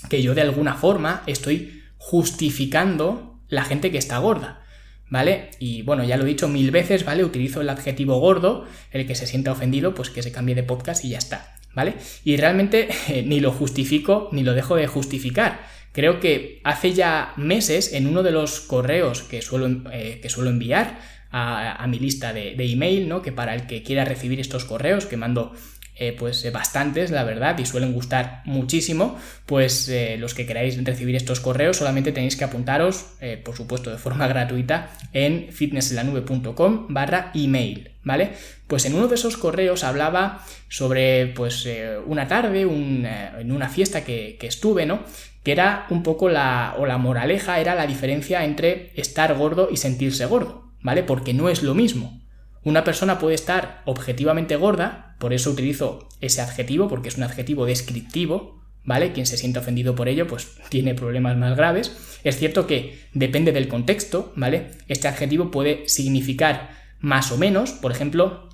que 0.07 0.21
yo 0.21 0.35
de 0.35 0.41
alguna 0.41 0.75
forma 0.75 1.23
estoy 1.25 1.81
justificando 1.97 3.39
la 3.47 3.63
gente 3.63 3.89
que 3.89 3.97
está 3.97 4.19
gorda. 4.19 4.61
¿Vale? 5.09 5.49
Y 5.57 5.81
bueno, 5.81 6.03
ya 6.03 6.17
lo 6.17 6.25
he 6.25 6.27
dicho 6.27 6.47
mil 6.47 6.69
veces, 6.69 7.03
¿vale? 7.03 7.23
Utilizo 7.23 7.61
el 7.61 7.69
adjetivo 7.69 8.19
gordo, 8.19 8.65
el 8.91 9.07
que 9.07 9.15
se 9.15 9.25
sienta 9.25 9.51
ofendido, 9.51 9.95
pues 9.95 10.11
que 10.11 10.21
se 10.21 10.31
cambie 10.31 10.53
de 10.53 10.61
podcast 10.61 11.03
y 11.03 11.09
ya 11.09 11.17
está, 11.17 11.55
¿vale? 11.73 11.95
Y 12.23 12.37
realmente 12.37 12.89
ni 13.25 13.39
lo 13.39 13.51
justifico 13.51 14.29
ni 14.31 14.43
lo 14.43 14.53
dejo 14.53 14.75
de 14.75 14.85
justificar. 14.85 15.65
Creo 15.93 16.19
que 16.19 16.61
hace 16.63 16.93
ya 16.93 17.33
meses 17.37 17.91
en 17.93 18.05
uno 18.05 18.21
de 18.21 18.31
los 18.31 18.59
correos 18.59 19.23
que 19.23 19.41
suelo, 19.41 19.89
eh, 19.91 20.19
que 20.21 20.29
suelo 20.29 20.51
enviar, 20.51 20.99
a, 21.37 21.85
mi 21.87 21.99
lista 21.99 22.31
de, 22.31 22.55
email, 22.57 23.09
¿no? 23.09 23.21
Que 23.21 23.33
para 23.33 23.55
el 23.55 23.67
que 23.67 23.83
quiera 23.83 24.05
recibir 24.05 24.39
estos 24.39 24.63
correos, 24.63 25.05
que 25.05 25.17
mando 25.17 25.53
eh, 25.97 26.15
pues 26.17 26.45
eh, 26.45 26.51
bastantes, 26.51 27.11
la 27.11 27.25
verdad, 27.25 27.57
y 27.59 27.65
suelen 27.65 27.91
gustar 27.91 28.41
muchísimo, 28.45 29.19
pues 29.45 29.89
eh, 29.89 30.15
los 30.17 30.33
que 30.33 30.45
queráis 30.45 30.81
recibir 30.81 31.15
estos 31.15 31.41
correos 31.41 31.77
solamente 31.77 32.13
tenéis 32.13 32.37
que 32.37 32.45
apuntaros, 32.45 33.05
por 33.43 33.55
supuesto, 33.55 33.91
de 33.91 33.97
forma 33.97 34.27
gratuita 34.29 34.89
en 35.11 35.51
fitnesslanube.com 35.51 36.87
barra 36.89 37.31
email, 37.33 37.91
¿vale? 38.03 38.31
Pues 38.67 38.85
en 38.85 38.95
uno 38.95 39.07
de 39.07 39.15
esos 39.15 39.35
correos 39.35 39.83
hablaba 39.83 40.41
sobre, 40.69 41.27
pues, 41.27 41.67
una 42.05 42.29
tarde, 42.29 42.61
en 42.61 43.51
una 43.51 43.69
fiesta 43.69 44.05
que, 44.05 44.37
que 44.39 44.47
estuve, 44.47 44.85
¿no? 44.85 45.01
Que 45.43 45.51
era 45.51 45.85
un 45.89 46.01
poco 46.01 46.29
la, 46.29 46.75
o 46.77 46.85
la 46.85 46.97
moraleja, 46.97 47.59
era 47.59 47.75
la 47.75 47.87
diferencia 47.87 48.45
entre 48.45 48.91
estar 48.95 49.35
gordo 49.35 49.67
y 49.69 49.77
sentirse 49.77 50.25
gordo. 50.25 50.64
¿Vale? 50.85 51.01
Porque 51.01 51.33
no 51.33 51.49
es 51.49 51.63
lo 51.63 51.73
mismo. 51.73 52.21
Una 52.63 52.83
persona 52.83 53.17
puede 53.17 53.33
estar 53.33 53.81
objetivamente 53.85 54.55
gorda, 54.55 55.15
por 55.17 55.33
eso 55.33 55.49
utilizo 55.49 56.07
ese 56.21 56.41
adjetivo, 56.41 56.87
porque 56.87 57.09
es 57.09 57.17
un 57.17 57.23
adjetivo 57.23 57.65
descriptivo, 57.65 58.61
¿vale? 58.83 59.11
Quien 59.11 59.25
se 59.25 59.35
siente 59.35 59.57
ofendido 59.57 59.95
por 59.95 60.09
ello, 60.09 60.27
pues 60.27 60.47
tiene 60.69 60.93
problemas 60.93 61.37
más 61.37 61.57
graves. 61.57 62.19
Es 62.23 62.37
cierto 62.37 62.67
que 62.67 62.99
depende 63.13 63.51
del 63.51 63.67
contexto, 63.67 64.31
¿vale? 64.35 64.73
Este 64.87 65.07
adjetivo 65.07 65.49
puede 65.49 65.89
significar 65.89 66.69
más 66.99 67.31
o 67.31 67.37
menos, 67.39 67.71
por 67.71 67.91
ejemplo, 67.91 68.49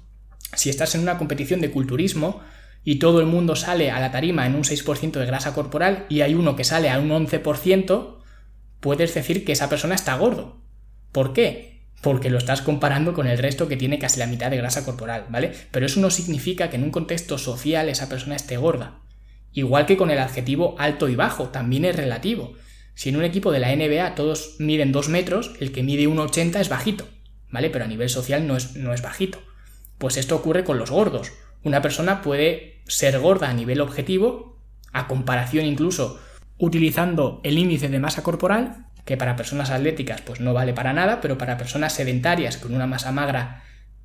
si 0.55 0.69
estás 0.69 0.95
en 0.95 1.01
una 1.01 1.17
competición 1.17 1.59
de 1.59 1.71
culturismo 1.71 2.39
y 2.85 2.95
todo 2.95 3.19
el 3.19 3.25
mundo 3.25 3.57
sale 3.57 3.91
a 3.91 3.99
la 3.99 4.11
tarima 4.11 4.45
en 4.45 4.55
un 4.55 4.63
6% 4.63 5.11
de 5.19 5.25
grasa 5.25 5.53
corporal 5.53 6.05
y 6.07 6.21
hay 6.21 6.33
uno 6.33 6.55
que 6.55 6.63
sale 6.63 6.89
a 6.89 6.97
un 6.97 7.09
11%, 7.09 8.19
puedes 8.79 9.13
decir 9.13 9.43
que 9.43 9.51
esa 9.51 9.67
persona 9.67 9.95
está 9.95 10.15
gordo. 10.15 10.61
¿Por 11.11 11.33
qué? 11.33 11.70
Porque 12.01 12.29
lo 12.29 12.37
estás 12.37 12.61
comparando 12.61 13.13
con 13.13 13.27
el 13.27 13.37
resto 13.37 13.67
que 13.67 13.77
tiene 13.77 13.99
casi 13.99 14.19
la 14.19 14.27
mitad 14.27 14.49
de 14.49 14.57
grasa 14.57 14.83
corporal, 14.83 15.25
¿vale? 15.29 15.53
Pero 15.71 15.85
eso 15.85 15.99
no 15.99 16.09
significa 16.09 16.69
que 16.69 16.77
en 16.77 16.83
un 16.83 16.91
contexto 16.91 17.37
social 17.37 17.89
esa 17.89 18.09
persona 18.09 18.35
esté 18.35 18.57
gorda. 18.57 18.99
Igual 19.53 19.85
que 19.85 19.97
con 19.97 20.11
el 20.11 20.19
adjetivo 20.19 20.75
alto 20.79 21.09
y 21.09 21.15
bajo, 21.15 21.49
también 21.49 21.85
es 21.85 21.95
relativo. 21.95 22.53
Si 22.95 23.09
en 23.09 23.17
un 23.17 23.23
equipo 23.23 23.51
de 23.51 23.59
la 23.59 23.75
NBA 23.75 24.15
todos 24.15 24.55
miden 24.59 24.91
2 24.91 25.09
metros, 25.09 25.53
el 25.59 25.71
que 25.71 25.83
mide 25.83 26.07
1,80 26.07 26.59
es 26.59 26.69
bajito, 26.69 27.07
¿vale? 27.49 27.69
Pero 27.69 27.85
a 27.85 27.87
nivel 27.87 28.09
social 28.09 28.47
no 28.47 28.55
es, 28.57 28.75
no 28.75 28.93
es 28.93 29.01
bajito. 29.01 29.39
Pues 29.97 30.17
esto 30.17 30.35
ocurre 30.35 30.63
con 30.63 30.77
los 30.77 30.89
gordos. 30.89 31.31
Una 31.63 31.81
persona 31.81 32.21
puede 32.21 32.81
ser 32.87 33.19
gorda 33.19 33.49
a 33.49 33.53
nivel 33.53 33.81
objetivo, 33.81 34.57
a 34.91 35.07
comparación 35.07 35.65
incluso 35.65 36.19
utilizando 36.57 37.41
el 37.43 37.57
índice 37.57 37.89
de 37.89 37.99
masa 37.99 38.23
corporal, 38.23 38.85
que 39.11 39.17
para 39.17 39.35
personas 39.35 39.71
atléticas 39.71 40.21
pues 40.21 40.39
no 40.39 40.53
vale 40.53 40.73
para 40.73 40.93
nada, 40.93 41.19
pero 41.19 41.37
para 41.37 41.57
personas 41.57 41.91
sedentarias 41.91 42.55
con 42.55 42.73
una 42.73 42.87
masa 42.87 43.11
magra 43.11 43.61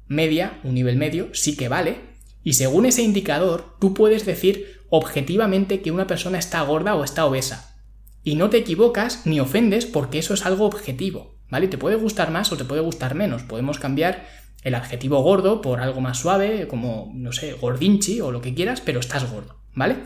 media, 0.08 0.58
un 0.64 0.74
nivel 0.74 0.96
medio, 0.96 1.28
sí 1.32 1.56
que 1.56 1.68
vale. 1.68 2.00
Y 2.42 2.54
según 2.54 2.86
ese 2.86 3.02
indicador, 3.02 3.76
tú 3.78 3.94
puedes 3.94 4.26
decir 4.26 4.80
objetivamente 4.90 5.80
que 5.80 5.92
una 5.92 6.08
persona 6.08 6.40
está 6.40 6.60
gorda 6.62 6.96
o 6.96 7.04
está 7.04 7.24
obesa. 7.24 7.76
Y 8.24 8.34
no 8.34 8.50
te 8.50 8.56
equivocas 8.56 9.24
ni 9.26 9.38
ofendes 9.38 9.86
porque 9.86 10.18
eso 10.18 10.34
es 10.34 10.44
algo 10.44 10.66
objetivo, 10.66 11.38
¿vale? 11.50 11.68
Te 11.68 11.78
puede 11.78 11.94
gustar 11.94 12.32
más 12.32 12.50
o 12.50 12.56
te 12.56 12.64
puede 12.64 12.80
gustar 12.80 13.14
menos. 13.14 13.44
Podemos 13.44 13.78
cambiar 13.78 14.26
el 14.64 14.74
adjetivo 14.74 15.22
gordo 15.22 15.62
por 15.62 15.78
algo 15.78 16.00
más 16.00 16.18
suave, 16.18 16.66
como, 16.66 17.12
no 17.14 17.30
sé, 17.30 17.52
gordinchi 17.52 18.20
o 18.20 18.32
lo 18.32 18.40
que 18.40 18.54
quieras, 18.54 18.80
pero 18.80 18.98
estás 18.98 19.30
gordo, 19.30 19.60
¿vale? 19.72 19.98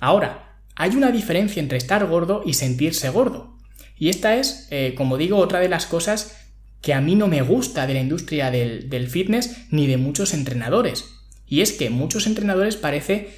Ahora, 0.00 0.58
hay 0.74 0.96
una 0.96 1.12
diferencia 1.12 1.60
entre 1.60 1.78
estar 1.78 2.04
gordo 2.06 2.42
y 2.44 2.54
sentirse 2.54 3.10
gordo. 3.10 3.59
Y 4.00 4.08
esta 4.08 4.34
es, 4.34 4.66
eh, 4.70 4.94
como 4.96 5.18
digo, 5.18 5.36
otra 5.36 5.60
de 5.60 5.68
las 5.68 5.84
cosas 5.84 6.34
que 6.80 6.94
a 6.94 7.02
mí 7.02 7.16
no 7.16 7.28
me 7.28 7.42
gusta 7.42 7.86
de 7.86 7.92
la 7.92 8.00
industria 8.00 8.50
del, 8.50 9.08
fitness 9.08 9.58
ni 9.70 9.86
de 9.86 9.98
muchos 9.98 10.32
entrenadores. 10.32 11.10
Y 11.46 11.60
es 11.60 11.72
que 11.72 11.90
muchos 11.90 12.26
entrenadores 12.26 12.76
parece 12.76 13.36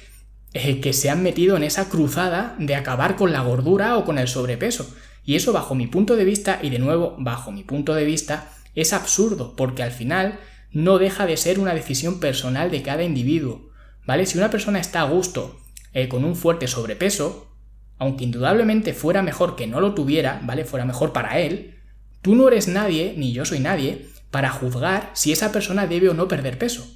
eh, 0.53 0.79
que 0.79 0.93
se 0.93 1.09
han 1.09 1.21
metido 1.21 1.57
en 1.57 1.63
esa 1.63 1.89
cruzada 1.89 2.55
de 2.59 2.75
acabar 2.75 3.17
con 3.17 3.33
la 3.33 3.41
gordura 3.41 3.97
o 3.97 4.05
con 4.05 4.17
el 4.17 4.29
sobrepeso. 4.29 4.89
Y 5.25 5.35
eso 5.35 5.51
bajo 5.51 5.75
mi 5.75 5.87
punto 5.87 6.15
de 6.15 6.23
vista, 6.23 6.59
y 6.63 6.69
de 6.69 6.79
nuevo 6.79 7.17
bajo 7.19 7.51
mi 7.51 7.63
punto 7.63 7.93
de 7.93 8.05
vista, 8.05 8.49
es 8.73 8.93
absurdo, 8.93 9.57
porque 9.57 9.83
al 9.83 9.91
final 9.91 10.39
no 10.71 10.97
deja 10.97 11.25
de 11.25 11.35
ser 11.35 11.59
una 11.59 11.73
decisión 11.73 12.21
personal 12.21 12.71
de 12.71 12.81
cada 12.83 13.03
individuo. 13.03 13.69
¿Vale? 14.05 14.25
Si 14.25 14.37
una 14.37 14.49
persona 14.49 14.79
está 14.79 15.01
a 15.01 15.09
gusto 15.09 15.59
eh, 15.93 16.07
con 16.07 16.23
un 16.23 16.37
fuerte 16.37 16.69
sobrepeso, 16.69 17.52
aunque 17.97 18.23
indudablemente 18.23 18.93
fuera 18.93 19.21
mejor 19.21 19.55
que 19.55 19.67
no 19.67 19.79
lo 19.79 19.93
tuviera, 19.93 20.41
¿vale? 20.43 20.65
Fuera 20.65 20.85
mejor 20.85 21.13
para 21.13 21.39
él, 21.39 21.79
tú 22.21 22.35
no 22.35 22.47
eres 22.47 22.67
nadie, 22.67 23.13
ni 23.17 23.33
yo 23.33 23.45
soy 23.45 23.59
nadie, 23.59 24.07
para 24.31 24.49
juzgar 24.49 25.11
si 25.13 25.31
esa 25.31 25.51
persona 25.51 25.87
debe 25.87 26.09
o 26.09 26.13
no 26.13 26.27
perder 26.27 26.57
peso. 26.57 26.87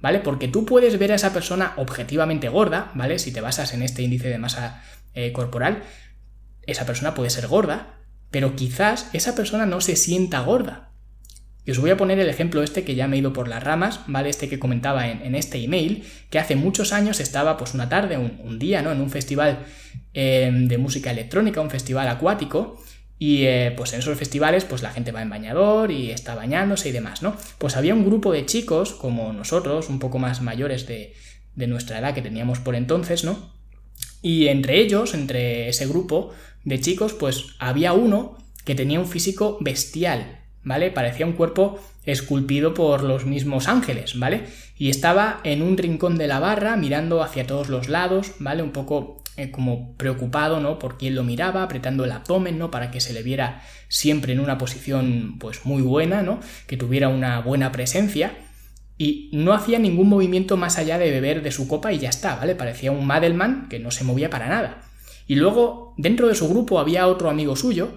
¿Vale? 0.00 0.20
Porque 0.20 0.46
tú 0.46 0.64
puedes 0.64 0.96
ver 0.96 1.10
a 1.10 1.16
esa 1.16 1.32
persona 1.32 1.72
objetivamente 1.76 2.48
gorda, 2.48 2.92
¿vale? 2.94 3.18
Si 3.18 3.32
te 3.32 3.40
basas 3.40 3.74
en 3.74 3.82
este 3.82 4.02
índice 4.02 4.28
de 4.28 4.38
masa 4.38 4.80
eh, 5.12 5.32
corporal, 5.32 5.82
esa 6.66 6.86
persona 6.86 7.14
puede 7.14 7.30
ser 7.30 7.48
gorda, 7.48 7.98
pero 8.30 8.54
quizás 8.54 9.10
esa 9.12 9.34
persona 9.34 9.66
no 9.66 9.80
se 9.80 9.96
sienta 9.96 10.40
gorda. 10.40 10.88
Y 11.64 11.72
os 11.72 11.78
voy 11.78 11.90
a 11.90 11.98
poner 11.98 12.18
el 12.18 12.30
ejemplo 12.30 12.62
este 12.62 12.82
que 12.82 12.94
ya 12.94 13.08
me 13.08 13.16
he 13.16 13.18
ido 13.18 13.34
por 13.34 13.46
las 13.46 13.62
ramas, 13.62 14.00
¿vale? 14.06 14.30
Este 14.30 14.48
que 14.48 14.58
comentaba 14.58 15.08
en, 15.08 15.34
este 15.34 15.62
email, 15.62 16.02
que 16.30 16.38
hace 16.38 16.56
muchos 16.56 16.94
años 16.94 17.20
estaba 17.20 17.58
pues 17.58 17.74
una 17.74 17.90
tarde, 17.90 18.16
un, 18.16 18.58
día, 18.58 18.80
¿no? 18.80 18.90
En 18.90 19.02
un 19.02 19.10
festival 19.10 19.66
em, 20.14 20.68
de 20.68 20.78
música 20.78 21.10
electrónica, 21.10 21.60
un 21.60 21.70
festival 21.70 22.08
acuático, 22.08 22.82
y 23.18 23.44
eh, 23.44 23.74
pues 23.76 23.92
en 23.92 23.98
esos 23.98 24.16
festivales 24.16 24.64
pues 24.64 24.82
la 24.82 24.92
gente 24.92 25.10
va 25.10 25.22
en 25.22 25.30
bañador 25.30 25.90
y 25.90 26.12
está 26.12 26.34
bañándose 26.36 26.88
y 26.88 26.92
demás, 26.92 27.22
¿no? 27.22 27.36
Pues 27.58 27.76
había 27.76 27.94
un 27.94 28.04
grupo 28.04 28.32
de 28.32 28.46
chicos 28.46 28.92
como 28.92 29.32
nosotros, 29.32 29.88
un 29.88 29.98
poco 29.98 30.18
más 30.18 30.40
mayores 30.40 30.86
de, 30.86 31.14
de 31.56 31.66
nuestra 31.66 31.98
edad 31.98 32.14
que 32.14 32.22
teníamos 32.22 32.60
por 32.60 32.76
entonces, 32.76 33.24
¿no? 33.24 33.52
Y 34.22 34.46
entre 34.48 34.80
ellos, 34.80 35.14
entre 35.14 35.68
ese 35.68 35.86
grupo 35.86 36.32
de 36.64 36.80
chicos, 36.80 37.12
pues 37.12 37.56
había 37.58 37.92
uno 37.92 38.38
que 38.64 38.74
tenía 38.74 39.00
un 39.00 39.08
físico 39.08 39.58
bestial, 39.60 40.40
¿vale? 40.62 40.90
Parecía 40.90 41.26
un 41.26 41.32
cuerpo 41.32 41.80
esculpido 42.04 42.74
por 42.74 43.02
los 43.02 43.26
mismos 43.26 43.68
ángeles, 43.68 44.18
¿vale? 44.18 44.44
Y 44.76 44.90
estaba 44.90 45.40
en 45.44 45.62
un 45.62 45.76
rincón 45.76 46.16
de 46.16 46.28
la 46.28 46.40
barra 46.40 46.76
mirando 46.76 47.22
hacia 47.22 47.46
todos 47.46 47.68
los 47.68 47.88
lados, 47.88 48.32
¿vale? 48.38 48.62
Un 48.62 48.72
poco 48.72 49.22
eh, 49.38 49.52
como 49.52 49.94
preocupado, 49.94 50.58
¿no? 50.58 50.80
Por 50.80 50.98
quién 50.98 51.14
lo 51.14 51.22
miraba, 51.22 51.62
apretando 51.62 52.04
el 52.04 52.10
abdomen, 52.10 52.58
¿no? 52.58 52.72
Para 52.72 52.90
que 52.90 53.00
se 53.00 53.12
le 53.12 53.22
viera 53.22 53.62
siempre 53.86 54.32
en 54.32 54.40
una 54.40 54.58
posición, 54.58 55.36
pues 55.38 55.64
muy 55.64 55.80
buena, 55.80 56.22
¿no? 56.22 56.40
Que 56.66 56.76
tuviera 56.76 57.08
una 57.08 57.40
buena 57.40 57.70
presencia. 57.70 58.32
Y 58.98 59.30
no 59.32 59.52
hacía 59.52 59.78
ningún 59.78 60.08
movimiento 60.08 60.56
más 60.56 60.76
allá 60.76 60.98
de 60.98 61.12
beber 61.12 61.42
de 61.42 61.52
su 61.52 61.68
copa 61.68 61.92
y 61.92 61.98
ya 62.00 62.08
está, 62.08 62.34
¿vale? 62.34 62.56
Parecía 62.56 62.90
un 62.90 63.06
Madelman 63.06 63.68
que 63.68 63.78
no 63.78 63.92
se 63.92 64.02
movía 64.02 64.28
para 64.28 64.48
nada. 64.48 64.82
Y 65.28 65.36
luego, 65.36 65.94
dentro 65.96 66.26
de 66.26 66.34
su 66.34 66.48
grupo 66.48 66.80
había 66.80 67.06
otro 67.06 67.30
amigo 67.30 67.54
suyo, 67.54 67.92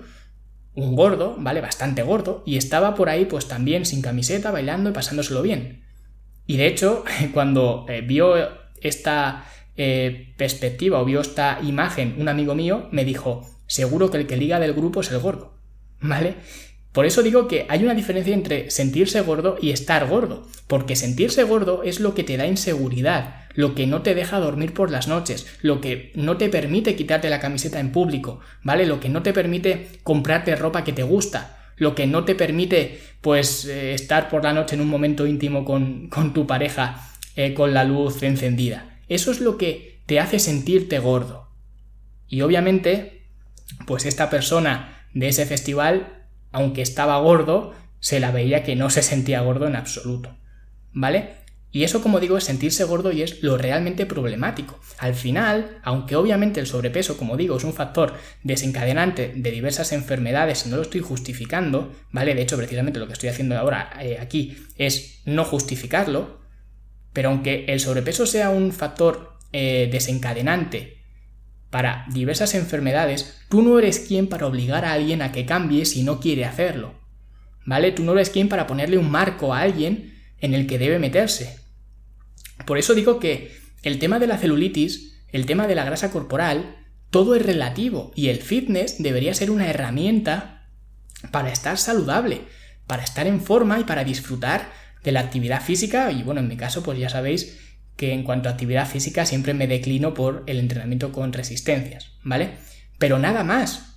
un 0.76 0.96
gordo, 0.96 1.38
¿vale? 1.40 1.60
Bastante 1.60 2.04
gordo, 2.04 2.44
y 2.46 2.58
estaba 2.58 2.94
por 2.94 3.10
ahí 3.10 3.26
pues 3.26 3.48
también 3.48 3.86
sin 3.88 4.04
camiseta, 4.04 4.52
bailando 4.52 4.92
y 4.92 4.94
pasándoselo 4.94 5.42
bien. 5.42 5.86
Y 6.46 6.58
de 6.58 6.68
hecho, 6.68 7.04
cuando 7.34 7.88
eh, 7.90 8.02
vio 8.02 8.36
esta 8.80 9.46
eh, 9.78 10.34
perspectiva 10.38 11.02
o 11.02 11.06
vio 11.06 11.22
esta 11.22 11.60
imagen 11.64 12.16
un 12.18 12.30
amigo 12.30 12.56
mío, 12.56 12.88
me 12.92 13.06
dijo, 13.06 13.50
seguro 13.68 14.12
que 14.12 14.18
el 14.18 14.28
que 14.28 14.38
liga 14.38 14.60
del 14.60 14.74
grupo 14.74 15.02
es 15.02 15.12
el 15.12 15.20
gordo, 15.20 15.54
¿vale? 16.02 16.36
Por 16.92 17.06
eso 17.06 17.24
digo 17.24 17.48
que 17.48 17.66
hay 17.70 17.84
una 17.84 17.94
diferencia 17.94 18.34
entre 18.34 18.70
sentirse 18.70 19.22
gordo 19.22 19.58
y 19.62 19.72
estar 19.72 20.08
gordo, 20.08 20.46
porque 20.68 20.98
sentirse 20.98 21.44
gordo 21.44 21.84
es 21.84 22.02
lo 22.02 22.14
que 22.14 22.26
te 22.26 22.36
da 22.36 22.46
inseguridad, 22.46 23.46
lo 23.54 23.76
que 23.76 23.88
no 23.88 24.02
te 24.02 24.14
deja 24.14 24.40
dormir 24.40 24.74
por 24.74 24.92
las 24.92 25.08
noches, 25.08 25.48
lo 25.62 25.80
que 25.80 26.12
no 26.16 26.36
te 26.36 26.50
permite 26.50 26.96
quitarte 26.96 27.30
la 27.30 27.40
camiseta 27.40 27.80
en 27.80 27.94
público, 27.94 28.42
¿vale? 28.62 28.86
Lo 28.86 29.00
que 29.00 29.08
no 29.08 29.24
te 29.24 29.32
permite 29.32 29.88
comprarte 30.04 30.56
ropa 30.58 30.84
que 30.84 30.92
te 30.92 31.04
gusta, 31.04 31.58
lo 31.78 31.96
que 31.96 32.08
no 32.08 32.26
te 32.26 32.36
permite, 32.36 33.00
pues, 33.22 33.66
eh, 33.66 33.94
estar 33.94 34.28
por 34.28 34.44
la 34.44 34.52
noche 34.52 34.76
en 34.76 34.82
un 34.82 34.90
momento 34.90 35.26
íntimo 35.26 35.64
con, 35.64 36.10
tu 36.34 36.46
pareja 36.46 37.10
eh, 37.38 37.54
con 37.54 37.74
la 37.74 37.86
luz 37.86 38.22
encendida. 38.22 38.91
Eso 39.12 39.32
es 39.32 39.42
lo 39.42 39.58
que 39.58 40.02
te 40.06 40.20
hace 40.20 40.40
sentirte 40.40 41.00
gordo. 41.00 41.50
Y 42.28 42.42
obviamente, 42.42 43.28
pues 43.86 44.06
esta 44.06 44.30
persona 44.30 45.06
de 45.14 45.28
ese 45.28 45.46
festival 45.46 46.22
aunque 46.52 46.82
estaba 46.82 47.18
gordo, 47.20 47.74
se 48.00 48.20
la 48.20 48.32
veía 48.32 48.64
que 48.64 48.76
no 48.76 48.90
se 48.90 49.04
sentía 49.04 49.42
gordo 49.42 49.68
en 49.68 49.76
absoluto. 49.76 50.38
¿Vale? 50.92 51.42
Y 51.74 51.84
eso, 51.84 52.02
como 52.02 52.20
digo, 52.20 52.38
es 52.38 52.44
sentirse 52.44 52.84
gordo 52.84 53.14
y 53.14 53.22
es 53.22 53.42
lo 53.44 53.58
realmente 53.58 54.06
problemático. 54.06 54.78
Al 54.98 55.16
final, 55.16 55.80
aunque 55.84 56.18
obviamente 56.18 56.60
el 56.60 56.68
sobrepeso, 56.68 57.16
como 57.16 57.38
digo, 57.38 57.56
es 57.56 57.64
un 57.64 57.74
factor 57.74 58.14
desencadenante 58.44 59.32
de 59.34 59.52
diversas 59.52 59.94
enfermedades 59.94 60.66
y 60.66 60.70
no 60.70 60.76
lo 60.76 60.82
estoy 60.82 61.00
justificando, 61.00 61.94
¿vale? 62.12 62.36
De 62.36 62.42
hecho, 62.42 62.58
precisamente 62.58 63.00
lo 63.00 63.08
que 63.08 63.14
estoy 63.14 63.30
haciendo 63.30 63.58
ahora 63.58 63.94
eh, 64.02 64.18
aquí 64.20 64.58
es 64.76 65.22
no 65.26 65.46
justificarlo, 65.46 66.42
pero 67.14 67.30
aunque 67.30 67.66
el 67.68 67.80
sobrepeso 67.80 68.26
sea 68.26 68.50
un 68.50 68.72
factor 68.72 69.38
eh, 69.52 69.90
desencadenante 69.92 71.02
para 71.70 72.06
diversas 72.12 72.54
enfermedades, 72.54 73.42
tú 73.50 73.62
no 73.62 73.80
eres 73.80 74.00
quien 74.00 74.28
para 74.28 74.48
obligar 74.48 74.86
a 74.86 74.94
alguien 74.94 75.22
a 75.22 75.32
que 75.32 75.46
cambie 75.46 75.86
si 75.86 76.04
no 76.04 76.20
quiere 76.20 76.46
hacerlo. 76.46 76.96
¿Vale? 77.66 77.92
Tú 77.92 78.04
no 78.04 78.14
eres 78.14 78.30
quien 78.30 78.50
para 78.50 78.68
ponerle 78.68 78.98
un 78.98 79.10
marco 79.10 79.54
a 79.54 79.62
alguien 79.62 80.14
en 80.40 80.54
el 80.54 80.68
que 80.68 80.80
debe 80.80 81.00
meterse. 81.00 81.60
Por 82.66 82.78
eso 82.78 82.94
digo 82.94 83.20
que 83.20 83.56
el 83.84 84.00
tema 84.00 84.20
de 84.20 84.28
la 84.28 84.38
celulitis, 84.38 85.24
el 85.30 85.46
tema 85.46 85.68
de 85.68 85.76
la 85.76 85.86
grasa 85.86 86.12
corporal, 86.12 86.78
todo 87.10 87.36
es 87.36 87.46
relativo 87.46 88.12
y 88.16 88.30
el 88.30 88.38
fitness 88.42 89.02
debería 89.02 89.34
ser 89.34 89.52
una 89.52 89.70
herramienta 89.70 90.70
para 91.32 91.52
estar 91.52 91.78
saludable, 91.78 92.42
para 92.88 93.04
estar 93.04 93.28
en 93.28 93.42
forma 93.42 93.80
y 93.80 93.84
para 93.84 94.04
disfrutar 94.04 94.72
de 95.04 95.12
la 95.12 95.22
actividad 95.22 95.62
física 95.62 96.12
y 96.12 96.24
bueno, 96.24 96.42
en 96.42 96.48
mi 96.48 96.58
caso 96.58 96.84
pues 96.84 97.00
ya 97.00 97.10
sabéis 97.10 97.60
que 97.96 98.14
en 98.14 98.24
cuanto 98.24 98.50
a 98.50 98.54
actividad 98.54 98.88
física 98.88 99.26
siempre 99.26 99.54
me 99.54 99.68
declino 99.68 100.14
por 100.14 100.44
el 100.48 100.60
entrenamiento 100.60 101.12
con 101.12 101.34
resistencias, 101.34 102.12
¿vale? 102.24 102.52
Pero 102.98 103.20
nada 103.20 103.44
más. 103.44 103.88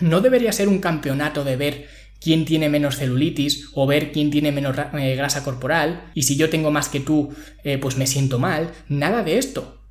No 0.00 0.20
debería 0.20 0.52
ser 0.52 0.68
un 0.68 0.78
campeonato 0.78 1.44
de 1.44 1.56
ver 1.56 1.86
quién 2.20 2.44
tiene 2.44 2.68
menos 2.68 2.96
celulitis 2.96 3.70
o 3.74 3.86
ver 3.86 4.12
quién 4.12 4.30
tiene 4.30 4.50
menos 4.50 4.76
eh, 4.94 5.14
grasa 5.14 5.44
corporal 5.44 6.10
y 6.14 6.22
si 6.22 6.36
yo 6.36 6.48
tengo 6.48 6.70
más 6.70 6.88
que 6.88 7.00
tú, 7.00 7.34
eh, 7.64 7.78
pues 7.78 7.96
me 7.96 8.06
siento 8.06 8.38
mal. 8.38 8.70
Nada 8.88 9.22
de 9.22 9.38
esto, 9.38 9.82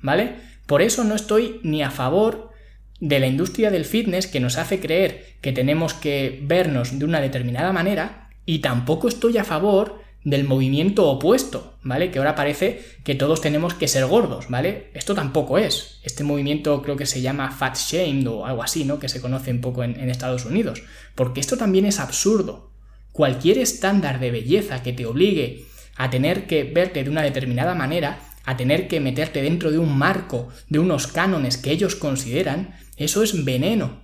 ¿vale? 0.00 0.36
Por 0.66 0.80
eso 0.80 1.04
no 1.04 1.14
estoy 1.14 1.60
ni 1.62 1.82
a 1.82 1.90
favor 1.90 2.50
de 2.98 3.18
la 3.18 3.26
industria 3.26 3.70
del 3.70 3.84
fitness 3.84 4.26
que 4.26 4.40
nos 4.40 4.58
hace 4.58 4.80
creer 4.80 5.36
que 5.40 5.52
tenemos 5.52 5.92
que 5.92 6.40
vernos 6.44 6.98
de 6.98 7.04
una 7.04 7.20
determinada 7.20 7.72
manera 7.72 8.30
y 8.46 8.58
tampoco 8.60 9.08
estoy 9.08 9.38
a 9.38 9.44
favor 9.44 10.02
del 10.24 10.44
movimiento 10.44 11.08
opuesto, 11.08 11.78
¿vale? 11.82 12.10
Que 12.10 12.18
ahora 12.18 12.36
parece 12.36 12.80
que 13.02 13.14
todos 13.14 13.40
tenemos 13.40 13.74
que 13.74 13.88
ser 13.88 14.06
gordos, 14.06 14.48
¿vale? 14.48 14.90
Esto 14.94 15.14
tampoco 15.14 15.58
es. 15.58 15.98
Este 16.04 16.22
movimiento 16.22 16.80
creo 16.82 16.96
que 16.96 17.06
se 17.06 17.20
llama 17.20 17.50
fat 17.50 17.76
shamed 17.76 18.28
o 18.28 18.46
algo 18.46 18.62
así, 18.62 18.84
¿no? 18.84 18.98
Que 18.98 19.08
se 19.08 19.20
conoce 19.20 19.50
un 19.50 19.60
poco 19.60 19.82
en, 19.82 19.98
en 19.98 20.10
Estados 20.10 20.44
Unidos. 20.44 20.82
Porque 21.14 21.40
esto 21.40 21.56
también 21.56 21.86
es 21.86 21.98
absurdo. 21.98 22.70
Cualquier 23.10 23.58
estándar 23.58 24.20
de 24.20 24.30
belleza 24.30 24.82
que 24.82 24.92
te 24.92 25.06
obligue 25.06 25.66
a 25.96 26.08
tener 26.08 26.46
que 26.46 26.64
verte 26.64 27.02
de 27.02 27.10
una 27.10 27.22
determinada 27.22 27.74
manera, 27.74 28.20
a 28.44 28.56
tener 28.56 28.88
que 28.88 29.00
meterte 29.00 29.42
dentro 29.42 29.70
de 29.70 29.78
un 29.78 29.96
marco, 29.96 30.48
de 30.68 30.78
unos 30.78 31.06
cánones 31.06 31.56
que 31.56 31.72
ellos 31.72 31.96
consideran, 31.96 32.74
eso 32.96 33.22
es 33.22 33.44
veneno. 33.44 34.02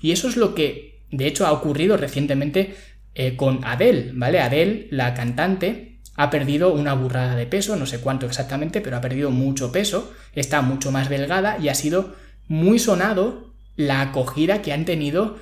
Y 0.00 0.12
eso 0.12 0.28
es 0.28 0.36
lo 0.36 0.54
que, 0.54 1.02
de 1.10 1.26
hecho, 1.26 1.46
ha 1.46 1.52
ocurrido 1.52 1.96
recientemente 1.96 2.76
eh, 3.18 3.34
con 3.34 3.64
Adele, 3.64 4.10
¿vale? 4.12 4.40
Adele, 4.40 4.88
la 4.90 5.14
cantante, 5.14 6.00
ha 6.16 6.28
perdido 6.28 6.74
una 6.74 6.92
burrada 6.92 7.34
de 7.34 7.46
peso, 7.46 7.74
no 7.76 7.86
sé 7.86 8.00
cuánto 8.00 8.26
exactamente, 8.26 8.82
pero 8.82 8.98
ha 8.98 9.00
perdido 9.00 9.30
mucho 9.30 9.72
peso, 9.72 10.12
está 10.34 10.60
mucho 10.60 10.92
más 10.92 11.08
delgada 11.08 11.56
y 11.58 11.70
ha 11.70 11.74
sido 11.74 12.14
muy 12.46 12.78
sonado 12.78 13.54
la 13.74 14.02
acogida 14.02 14.60
que 14.60 14.74
han 14.74 14.84
tenido 14.84 15.38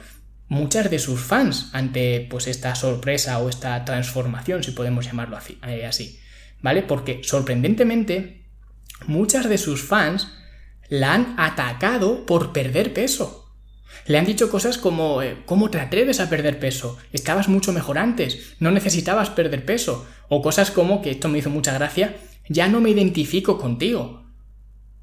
muchas 0.46 0.88
de 0.88 1.00
sus 1.00 1.20
fans 1.20 1.70
ante 1.72 2.28
pues 2.30 2.46
esta 2.46 2.76
sorpresa 2.76 3.40
o 3.40 3.48
esta 3.48 3.84
transformación, 3.84 4.62
si 4.62 4.70
podemos 4.70 5.06
llamarlo 5.06 5.36
eh, 5.66 5.84
así, 5.84 6.20
¿vale? 6.62 6.82
Porque 6.82 7.22
sorprendentemente 7.24 8.46
muchas 9.08 9.48
de 9.48 9.58
sus 9.58 9.82
fans 9.82 10.28
la 10.88 11.14
han 11.14 11.34
atacado 11.38 12.24
por 12.24 12.52
perder 12.52 12.94
peso. 12.94 13.43
Le 14.06 14.18
han 14.18 14.26
dicho 14.26 14.50
cosas 14.50 14.78
como 14.78 15.22
eh, 15.22 15.38
¿cómo 15.46 15.70
te 15.70 15.80
atreves 15.80 16.20
a 16.20 16.28
perder 16.28 16.58
peso? 16.58 16.98
Estabas 17.12 17.48
mucho 17.48 17.72
mejor 17.72 17.98
antes, 17.98 18.54
no 18.60 18.70
necesitabas 18.70 19.30
perder 19.30 19.64
peso. 19.64 20.06
O 20.28 20.42
cosas 20.42 20.70
como, 20.70 21.02
que 21.02 21.10
esto 21.10 21.28
me 21.28 21.38
hizo 21.38 21.50
mucha 21.50 21.72
gracia, 21.72 22.16
ya 22.48 22.68
no 22.68 22.80
me 22.80 22.90
identifico 22.90 23.58
contigo. 23.58 24.24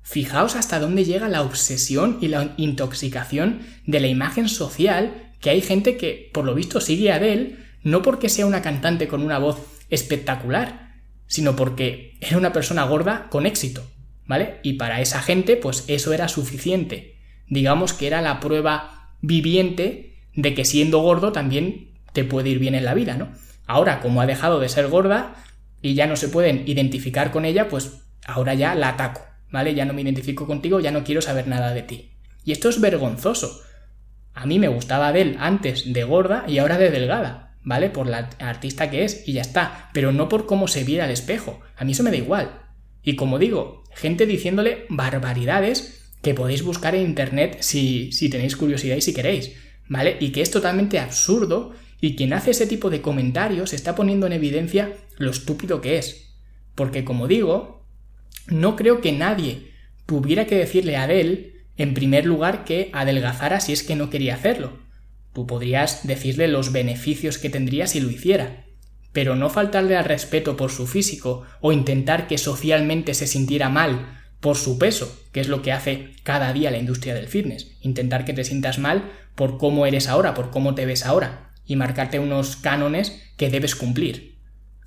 Fijaos 0.03 0.55
hasta 0.55 0.79
dónde 0.79 1.05
llega 1.05 1.29
la 1.29 1.41
obsesión 1.41 2.17
y 2.21 2.27
la 2.27 2.53
intoxicación 2.57 3.61
de 3.85 3.99
la 3.99 4.07
imagen 4.07 4.49
social 4.49 5.31
que 5.39 5.49
hay 5.49 5.61
gente 5.61 5.97
que, 5.97 6.29
por 6.33 6.45
lo 6.45 6.53
visto, 6.53 6.81
sigue 6.81 7.11
a 7.11 7.15
Adele 7.15 7.57
no 7.83 8.03
porque 8.03 8.29
sea 8.29 8.45
una 8.45 8.61
cantante 8.61 9.07
con 9.07 9.23
una 9.23 9.39
voz 9.39 9.57
espectacular, 9.89 11.01
sino 11.25 11.55
porque 11.55 12.17
era 12.21 12.37
una 12.37 12.53
persona 12.53 12.83
gorda 12.83 13.27
con 13.29 13.47
éxito, 13.47 13.83
¿vale? 14.27 14.59
Y 14.61 14.73
para 14.73 15.01
esa 15.01 15.21
gente, 15.21 15.55
pues 15.55 15.85
eso 15.87 16.13
era 16.13 16.27
suficiente 16.27 17.20
digamos 17.51 17.91
que 17.91 18.07
era 18.07 18.21
la 18.21 18.39
prueba 18.39 19.09
viviente 19.21 20.15
de 20.33 20.55
que 20.55 20.63
siendo 20.63 20.99
gordo 20.99 21.33
también 21.33 21.91
te 22.13 22.23
puede 22.23 22.49
ir 22.49 22.59
bien 22.59 22.75
en 22.75 22.85
la 22.85 22.93
vida, 22.93 23.17
¿no? 23.17 23.29
Ahora, 23.67 23.99
como 23.99 24.21
ha 24.21 24.25
dejado 24.25 24.61
de 24.61 24.69
ser 24.69 24.87
gorda 24.87 25.35
y 25.81 25.93
ya 25.93 26.07
no 26.07 26.15
se 26.15 26.29
pueden 26.29 26.63
identificar 26.65 27.29
con 27.29 27.43
ella, 27.43 27.67
pues 27.67 28.03
ahora 28.25 28.53
ya 28.53 28.73
la 28.73 28.89
ataco, 28.89 29.21
¿vale? 29.51 29.75
Ya 29.75 29.83
no 29.83 29.93
me 29.93 30.01
identifico 30.01 30.47
contigo, 30.47 30.79
ya 30.79 30.91
no 30.91 31.03
quiero 31.03 31.21
saber 31.21 31.47
nada 31.47 31.73
de 31.73 31.81
ti. 31.81 32.11
Y 32.45 32.53
esto 32.53 32.69
es 32.69 32.79
vergonzoso. 32.79 33.61
A 34.33 34.45
mí 34.45 34.57
me 34.57 34.69
gustaba 34.69 35.09
Adele 35.09 35.35
antes 35.37 35.91
de 35.91 36.03
gorda 36.05 36.45
y 36.47 36.57
ahora 36.57 36.77
de 36.77 36.89
delgada, 36.89 37.57
¿vale? 37.63 37.89
Por 37.89 38.07
la 38.07 38.29
artista 38.39 38.89
que 38.89 39.03
es 39.03 39.27
y 39.27 39.33
ya 39.33 39.41
está, 39.41 39.89
pero 39.93 40.13
no 40.13 40.29
por 40.29 40.45
cómo 40.45 40.69
se 40.69 40.85
viera 40.85 41.03
al 41.03 41.11
espejo. 41.11 41.59
A 41.75 41.83
mí 41.83 41.91
eso 41.91 42.03
me 42.03 42.11
da 42.11 42.17
igual. 42.17 42.61
Y 43.03 43.17
como 43.17 43.39
digo, 43.39 43.83
gente 43.93 44.25
diciéndole 44.25 44.85
barbaridades 44.87 46.00
que 46.21 46.33
podéis 46.33 46.63
buscar 46.63 46.95
en 46.95 47.03
internet 47.03 47.57
si, 47.61 48.11
si 48.11 48.29
tenéis 48.29 48.55
curiosidad 48.55 48.95
y 48.95 49.01
si 49.01 49.13
queréis, 49.13 49.53
¿vale? 49.87 50.17
Y 50.19 50.31
que 50.31 50.41
es 50.41 50.51
totalmente 50.51 50.99
absurdo 50.99 51.73
y 51.99 52.15
quien 52.15 52.33
hace 52.33 52.51
ese 52.51 52.67
tipo 52.67 52.89
de 52.89 53.01
comentarios 53.01 53.73
está 53.73 53.95
poniendo 53.95 54.27
en 54.27 54.33
evidencia 54.33 54.93
lo 55.17 55.31
estúpido 55.31 55.81
que 55.81 55.97
es. 55.97 56.35
Porque 56.75 57.03
como 57.03 57.27
digo, 57.27 57.85
no 58.47 58.75
creo 58.75 59.01
que 59.01 59.11
nadie 59.11 59.71
tuviera 60.05 60.45
que 60.45 60.55
decirle 60.55 60.97
a 60.97 61.03
Adele, 61.03 61.53
en 61.77 61.93
primer 61.93 62.25
lugar, 62.25 62.65
que 62.65 62.89
adelgazara 62.93 63.59
si 63.59 63.73
es 63.73 63.83
que 63.83 63.95
no 63.95 64.09
quería 64.09 64.35
hacerlo. 64.35 64.79
Tú 65.33 65.47
podrías 65.47 66.05
decirle 66.05 66.47
los 66.47 66.71
beneficios 66.71 67.37
que 67.37 67.49
tendría 67.49 67.87
si 67.87 67.99
lo 67.99 68.09
hiciera, 68.09 68.65
pero 69.13 69.35
no 69.35 69.49
faltarle 69.49 69.95
al 69.95 70.05
respeto 70.05 70.57
por 70.57 70.71
su 70.71 70.87
físico 70.87 71.43
o 71.61 71.71
intentar 71.71 72.27
que 72.27 72.37
socialmente 72.37 73.13
se 73.13 73.27
sintiera 73.27 73.69
mal 73.69 74.20
por 74.41 74.57
su 74.57 74.77
peso, 74.77 75.17
que 75.31 75.39
es 75.39 75.47
lo 75.47 75.61
que 75.61 75.71
hace 75.71 76.15
cada 76.23 76.51
día 76.51 76.71
la 76.71 76.79
industria 76.79 77.13
del 77.13 77.27
fitness. 77.27 77.77
Intentar 77.81 78.25
que 78.25 78.33
te 78.33 78.43
sientas 78.43 78.79
mal 78.79 79.09
por 79.35 79.57
cómo 79.57 79.85
eres 79.85 80.09
ahora, 80.09 80.33
por 80.33 80.49
cómo 80.49 80.75
te 80.75 80.85
ves 80.85 81.05
ahora, 81.05 81.51
y 81.65 81.75
marcarte 81.75 82.19
unos 82.19 82.57
cánones 82.57 83.21
que 83.37 83.49
debes 83.49 83.75
cumplir. 83.75 84.39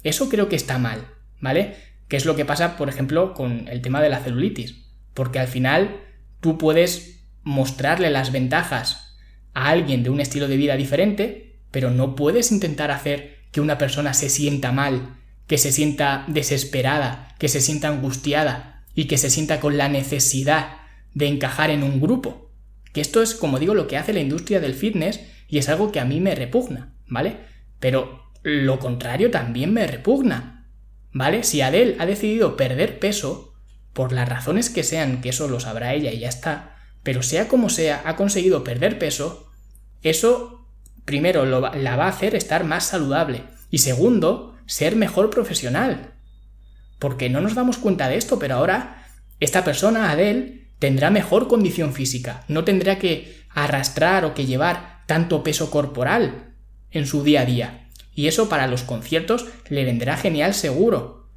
Eso 0.03 0.29
creo 0.29 0.49
que 0.49 0.57
está 0.57 0.77
mal, 0.79 1.07
¿vale? 1.41 1.77
Que 2.09 2.17
es 2.17 2.27
lo 2.27 2.37
que 2.37 2.45
pasa, 2.45 2.77
por 2.77 2.89
ejemplo, 2.89 3.33
con 3.33 3.69
el 3.69 3.81
tema 3.81 4.03
de 4.03 4.11
la 4.11 4.21
celulitis. 4.21 4.85
Porque 5.15 5.39
al 5.39 5.49
final 5.49 6.01
tú 6.41 6.59
puedes 6.59 7.25
mostrarle 7.43 8.11
las 8.11 8.33
ventajas 8.33 9.17
a 9.55 9.71
alguien 9.71 10.03
de 10.03 10.11
un 10.11 10.21
estilo 10.21 10.49
de 10.49 10.57
vida 10.57 10.77
diferente, 10.77 11.61
pero 11.71 11.91
no 11.91 12.17
puedes 12.17 12.51
intentar 12.51 12.91
hacer 12.91 13.39
que 13.53 13.61
una 13.61 13.79
persona 13.79 14.15
se 14.15 14.29
sienta 14.29 14.73
mal, 14.73 15.17
que 15.47 15.59
se 15.59 15.71
sienta 15.71 16.25
desesperada, 16.27 17.35
que 17.39 17.49
se 17.49 17.61
sienta 17.61 17.89
angustiada, 17.89 18.74
y 18.95 19.07
que 19.07 19.19
se 19.19 19.31
sienta 19.31 19.61
con 19.61 19.77
la 19.77 19.89
necesidad 19.89 20.79
de 21.15 21.27
encajar 21.27 21.71
en 21.71 21.83
un 21.83 22.01
grupo. 22.01 22.51
Que 22.93 23.01
esto 23.01 23.23
es, 23.23 23.35
como 23.35 23.59
digo, 23.59 23.75
lo 23.75 23.87
que 23.87 23.97
hace 23.97 24.13
la 24.13 24.21
industria 24.21 24.61
del 24.61 24.75
fitness 24.75 25.21
y 25.49 25.59
es 25.59 25.69
algo 25.69 25.93
que 25.93 26.01
a 26.01 26.05
mí 26.05 26.21
me 26.21 26.35
repugna, 26.35 26.95
¿vale? 27.07 27.37
Pero 27.81 28.31
lo 28.43 28.79
contrario 28.79 29.31
también 29.31 29.73
me 29.73 29.87
repugna, 29.87 30.69
¿vale? 31.13 31.43
Si 31.45 31.61
Adele 31.61 31.97
ha 31.99 32.07
decidido 32.07 32.57
perder 32.57 32.99
peso, 32.99 33.55
por 33.95 34.13
las 34.13 34.29
razones 34.29 34.69
que 34.69 34.83
sean, 34.83 35.21
que 35.23 35.31
eso 35.31 35.49
lo 35.49 35.61
sabrá 35.61 35.95
ella 35.95 36.13
y 36.13 36.19
ya 36.19 36.29
está, 36.29 36.77
pero 37.03 37.23
sea 37.23 37.49
como 37.49 37.71
sea, 37.71 38.03
ha 38.05 38.17
conseguido 38.17 38.65
perder 38.65 38.99
peso, 38.99 39.51
eso 40.03 40.69
primero 41.05 41.47
la 41.47 41.97
va 41.97 42.05
a 42.05 42.09
hacer 42.09 42.35
estar 42.35 42.65
más 42.65 42.85
saludable 42.85 43.45
y 43.71 43.79
segundo, 43.79 44.57
ser 44.67 44.97
mejor 44.97 45.31
profesional, 45.31 46.14
porque 46.99 47.29
no 47.29 47.41
nos 47.41 47.55
damos 47.55 47.79
cuenta 47.79 48.09
de 48.09 48.17
esto, 48.17 48.39
pero 48.39 48.57
ahora 48.57 49.07
esta 49.41 49.65
persona, 49.65 50.11
Adele, 50.11 50.69
tendrá 50.79 51.11
mejor 51.11 51.49
condición 51.49 51.93
física, 51.93 52.45
no 52.49 52.65
tendrá 52.65 52.99
que 52.99 53.45
arrastrar 53.51 54.25
o 54.25 54.35
que 54.35 54.47
llevar 54.47 55.03
tanto 55.07 55.43
peso 55.43 55.71
corporal 55.71 56.55
en 56.91 57.07
su 57.07 57.23
día 57.23 57.43
a 57.43 57.45
día. 57.47 57.89
Y 58.15 58.29
eso 58.29 58.49
para 58.49 58.67
los 58.67 58.83
conciertos 58.83 59.47
le 59.69 59.85
vendrá 59.85 60.17
genial 60.17 60.55
seguro. 60.55 61.29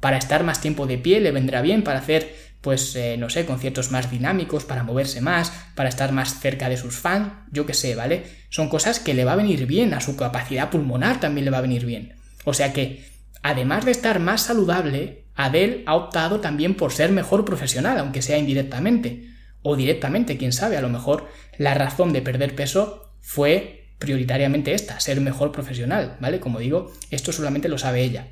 Para 0.00 0.16
estar 0.16 0.44
más 0.44 0.60
tiempo 0.60 0.86
de 0.86 0.98
pie 0.98 1.20
le 1.20 1.30
vendrá 1.30 1.62
bien 1.62 1.84
para 1.84 2.00
hacer, 2.00 2.34
pues, 2.60 2.96
eh, 2.96 3.16
no 3.18 3.28
sé, 3.28 3.44
conciertos 3.44 3.90
más 3.90 4.10
dinámicos, 4.10 4.64
para 4.64 4.82
moverse 4.82 5.20
más, 5.20 5.52
para 5.74 5.88
estar 5.88 6.12
más 6.12 6.40
cerca 6.40 6.68
de 6.68 6.76
sus 6.76 6.96
fans, 6.96 7.32
yo 7.50 7.66
qué 7.66 7.74
sé, 7.74 7.94
¿vale? 7.94 8.24
Son 8.48 8.68
cosas 8.68 8.98
que 8.98 9.14
le 9.14 9.24
va 9.24 9.34
a 9.34 9.36
venir 9.36 9.66
bien, 9.66 9.94
a 9.94 10.00
su 10.00 10.16
capacidad 10.16 10.70
pulmonar 10.70 11.20
también 11.20 11.44
le 11.44 11.50
va 11.50 11.58
a 11.58 11.62
venir 11.62 11.86
bien. 11.86 12.14
O 12.44 12.54
sea 12.54 12.72
que 12.72 13.11
Además 13.42 13.84
de 13.84 13.90
estar 13.90 14.20
más 14.20 14.42
saludable, 14.42 15.24
Adele 15.34 15.82
ha 15.86 15.96
optado 15.96 16.40
también 16.40 16.74
por 16.74 16.92
ser 16.92 17.10
mejor 17.10 17.44
profesional, 17.44 17.98
aunque 17.98 18.22
sea 18.22 18.38
indirectamente. 18.38 19.28
O 19.62 19.76
directamente, 19.76 20.36
quién 20.36 20.52
sabe, 20.52 20.76
a 20.76 20.82
lo 20.82 20.88
mejor 20.88 21.28
la 21.58 21.74
razón 21.74 22.12
de 22.12 22.22
perder 22.22 22.54
peso 22.54 23.14
fue 23.20 23.82
prioritariamente 23.98 24.74
esta, 24.74 24.98
ser 24.98 25.20
mejor 25.20 25.52
profesional, 25.52 26.16
¿vale? 26.20 26.40
Como 26.40 26.58
digo, 26.58 26.92
esto 27.10 27.32
solamente 27.32 27.68
lo 27.68 27.78
sabe 27.78 28.02
ella. 28.02 28.28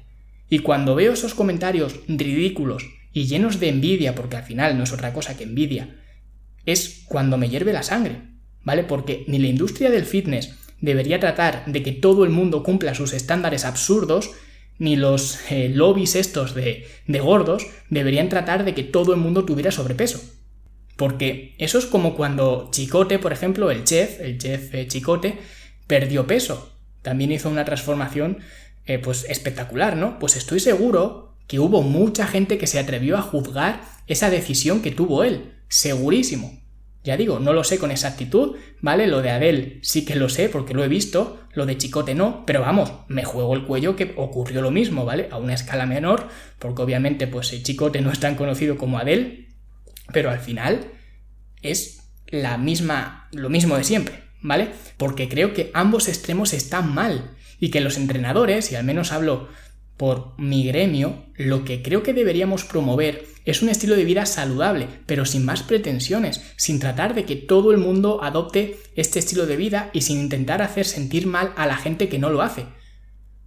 Y 0.48 0.58
cuando 0.58 0.96
veo 0.96 1.12
esos 1.12 1.34
comentarios 1.34 2.00
ridículos 2.08 2.86
y 3.12 3.26
llenos 3.26 3.60
de 3.60 3.68
envidia, 3.68 4.16
porque 4.16 4.36
al 4.36 4.42
final 4.42 4.76
no 4.76 4.82
es 4.82 4.92
otra 4.92 5.12
cosa 5.12 5.36
que 5.36 5.44
envidia, 5.44 5.96
es 6.66 7.04
cuando 7.06 7.38
me 7.38 7.48
hierve 7.48 7.72
la 7.72 7.84
sangre, 7.84 8.22
¿vale? 8.64 8.82
Porque 8.82 9.24
ni 9.28 9.38
la 9.38 9.46
industria 9.46 9.90
del 9.90 10.04
fitness 10.04 10.56
debería 10.80 11.20
tratar 11.20 11.64
de 11.66 11.82
que 11.84 11.92
todo 11.92 12.24
el 12.24 12.30
mundo 12.30 12.64
cumpla 12.64 12.94
sus 12.94 13.12
estándares 13.12 13.64
absurdos, 13.64 14.32
ni 14.80 14.96
los 14.96 15.38
eh, 15.50 15.68
lobbies 15.68 16.16
estos 16.16 16.54
de, 16.54 16.88
de 17.06 17.20
gordos 17.20 17.66
deberían 17.90 18.30
tratar 18.30 18.64
de 18.64 18.74
que 18.74 18.82
todo 18.82 19.12
el 19.12 19.20
mundo 19.20 19.44
tuviera 19.44 19.70
sobrepeso. 19.70 20.20
Porque 20.96 21.54
eso 21.58 21.78
es 21.78 21.84
como 21.84 22.16
cuando 22.16 22.70
Chicote, 22.72 23.18
por 23.18 23.32
ejemplo, 23.32 23.70
el 23.70 23.84
chef, 23.84 24.20
el 24.20 24.38
chef 24.38 24.74
eh, 24.74 24.88
Chicote, 24.88 25.38
perdió 25.86 26.26
peso. 26.26 26.72
También 27.02 27.30
hizo 27.30 27.50
una 27.50 27.66
transformación 27.66 28.38
eh, 28.86 28.98
pues 28.98 29.26
espectacular, 29.28 29.96
¿no? 29.96 30.18
Pues 30.18 30.36
estoy 30.36 30.60
seguro 30.60 31.36
que 31.46 31.58
hubo 31.58 31.82
mucha 31.82 32.26
gente 32.26 32.56
que 32.56 32.66
se 32.66 32.78
atrevió 32.78 33.18
a 33.18 33.22
juzgar 33.22 33.82
esa 34.06 34.30
decisión 34.30 34.80
que 34.80 34.92
tuvo 34.92 35.24
él. 35.24 35.52
Segurísimo. 35.68 36.59
Ya 37.02 37.16
digo, 37.16 37.38
no 37.38 37.54
lo 37.54 37.64
sé 37.64 37.78
con 37.78 37.90
exactitud, 37.90 38.56
¿vale? 38.80 39.06
Lo 39.06 39.22
de 39.22 39.30
Adele 39.30 39.78
sí 39.82 40.04
que 40.04 40.16
lo 40.16 40.28
sé 40.28 40.50
porque 40.50 40.74
lo 40.74 40.84
he 40.84 40.88
visto, 40.88 41.40
lo 41.54 41.64
de 41.64 41.78
Chicote 41.78 42.14
no, 42.14 42.44
pero 42.44 42.60
vamos, 42.60 42.92
me 43.08 43.24
juego 43.24 43.54
el 43.54 43.64
cuello 43.64 43.96
que 43.96 44.12
ocurrió 44.16 44.60
lo 44.60 44.70
mismo, 44.70 45.06
¿vale? 45.06 45.28
A 45.30 45.38
una 45.38 45.54
escala 45.54 45.86
menor, 45.86 46.28
porque 46.58 46.82
obviamente 46.82 47.26
pues 47.26 47.52
el 47.54 47.62
Chicote 47.62 48.02
no 48.02 48.12
es 48.12 48.20
tan 48.20 48.34
conocido 48.34 48.76
como 48.76 48.98
Adele, 48.98 49.48
pero 50.12 50.30
al 50.30 50.40
final 50.40 50.92
es 51.62 52.10
la 52.26 52.58
misma, 52.58 53.28
lo 53.32 53.48
mismo 53.48 53.76
de 53.76 53.84
siempre, 53.84 54.22
¿vale? 54.42 54.68
Porque 54.98 55.28
creo 55.28 55.54
que 55.54 55.70
ambos 55.72 56.06
extremos 56.06 56.52
están 56.52 56.92
mal 56.92 57.30
y 57.58 57.70
que 57.70 57.80
los 57.80 57.96
entrenadores, 57.96 58.72
y 58.72 58.76
al 58.76 58.84
menos 58.84 59.12
hablo 59.12 59.48
por 60.00 60.32
mi 60.38 60.64
gremio, 60.64 61.26
lo 61.36 61.62
que 61.66 61.82
creo 61.82 62.02
que 62.02 62.14
deberíamos 62.14 62.64
promover 62.64 63.26
es 63.44 63.60
un 63.60 63.68
estilo 63.68 63.96
de 63.96 64.06
vida 64.06 64.24
saludable, 64.24 64.88
pero 65.04 65.26
sin 65.26 65.44
más 65.44 65.62
pretensiones, 65.62 66.40
sin 66.56 66.80
tratar 66.80 67.14
de 67.14 67.26
que 67.26 67.36
todo 67.36 67.70
el 67.70 67.76
mundo 67.76 68.24
adopte 68.24 68.78
este 68.96 69.18
estilo 69.18 69.44
de 69.44 69.58
vida 69.58 69.90
y 69.92 70.00
sin 70.00 70.18
intentar 70.18 70.62
hacer 70.62 70.86
sentir 70.86 71.26
mal 71.26 71.52
a 71.54 71.66
la 71.66 71.76
gente 71.76 72.08
que 72.08 72.18
no 72.18 72.30
lo 72.30 72.40
hace. 72.40 72.64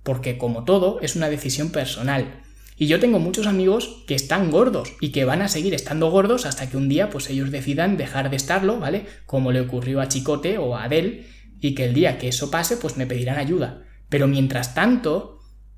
Porque 0.04 0.38
como 0.38 0.64
todo, 0.64 1.00
es 1.02 1.16
una 1.16 1.28
decisión 1.28 1.72
personal. 1.72 2.44
Y 2.78 2.86
yo 2.86 3.00
tengo 3.00 3.18
muchos 3.18 3.48
amigos 3.48 4.04
que 4.06 4.14
están 4.14 4.52
gordos 4.52 4.94
y 5.02 5.10
que 5.10 5.26
van 5.26 5.42
a 5.42 5.48
seguir 5.48 5.74
estando 5.74 6.12
gordos 6.12 6.46
hasta 6.46 6.70
que 6.70 6.78
un 6.78 6.88
día 6.88 7.10
pues 7.10 7.32
ellos 7.32 7.50
decidan 7.50 7.98
dejar 7.98 8.30
de 8.30 8.36
estarlo, 8.36 8.78
¿vale? 8.78 9.08
Como 9.26 9.52
le 9.52 9.62
ocurrió 9.62 10.02
a 10.02 10.08
Chicote 10.08 10.60
o 10.60 10.76
a 10.76 10.84
Adel, 10.84 11.26
y 11.60 11.74
que 11.74 11.86
el 11.86 11.96
día 11.96 12.20
que 12.20 12.28
eso 12.28 12.52
pase 12.52 12.78
pues 12.78 12.96
me 12.96 13.08
pedirán 13.08 13.40
ayuda. 13.40 13.86
Pero 14.10 14.28
mientras 14.28 14.76
tanto, 14.76 15.33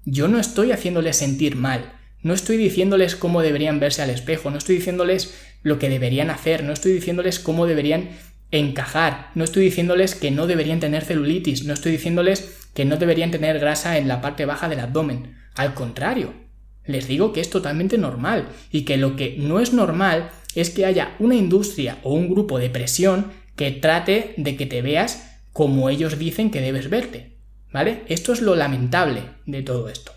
yo 0.06 0.28
no 0.28 0.40
estoy 0.40 0.72
haciéndoles 0.72 1.18
sentir 1.18 1.56
mal, 1.56 1.94
no 2.22 2.34
estoy 2.34 2.58
diciéndoles 2.58 3.16
cómo 3.16 3.42
deberían 3.42 3.80
verse 3.80 4.02
al 4.02 4.10
espejo, 4.10 4.50
no 4.50 4.58
estoy 4.58 4.78
diciéndoles 4.78 5.36
lo 5.64 5.80
que 5.80 5.90
deberían 5.90 6.30
hacer, 6.30 6.64
no 6.64 6.74
estoy 6.74 6.94
diciéndoles 6.94 7.40
cómo 7.40 7.66
deberían 7.66 8.10
encajar, 8.52 9.32
no 9.36 9.44
estoy 9.44 9.66
diciéndoles 9.66 10.16
que 10.16 10.32
no 10.32 10.48
deberían 10.48 10.80
tener 10.80 11.04
celulitis, 11.04 11.66
no 11.66 11.74
estoy 11.74 11.92
diciéndoles 11.92 12.68
que 12.74 12.86
no 12.86 12.98
deberían 12.98 13.32
tener 13.32 13.60
grasa 13.60 13.98
en 13.98 14.08
la 14.08 14.22
parte 14.22 14.46
baja 14.46 14.70
del 14.70 14.80
abdomen. 14.80 15.36
Al 15.56 15.74
contrario, 15.74 16.34
les 16.86 17.08
digo 17.08 17.34
que 17.34 17.42
es 17.42 17.50
totalmente 17.50 17.98
normal 17.98 18.50
y 18.72 18.84
que 18.84 18.98
lo 18.98 19.16
que 19.16 19.36
no 19.40 19.60
es 19.60 19.74
normal 19.74 20.30
es 20.54 20.70
que 20.70 20.86
haya 20.86 21.16
una 21.20 21.36
industria 21.36 21.98
o 22.04 22.14
un 22.14 22.30
grupo 22.30 22.60
de 22.60 22.70
presión 22.70 23.32
que 23.56 23.72
trate 23.72 24.34
de 24.38 24.56
que 24.56 24.66
te 24.66 24.82
veas 24.82 25.40
como 25.52 25.90
ellos 25.90 26.20
dicen 26.20 26.52
que 26.52 26.62
debes 26.62 26.90
verte. 26.90 27.35
¿Vale? 27.76 28.04
Esto 28.08 28.32
es 28.32 28.42
lo 28.42 28.56
lamentable 28.56 29.24
de 29.46 29.62
todo 29.62 29.90
esto. 29.90 30.14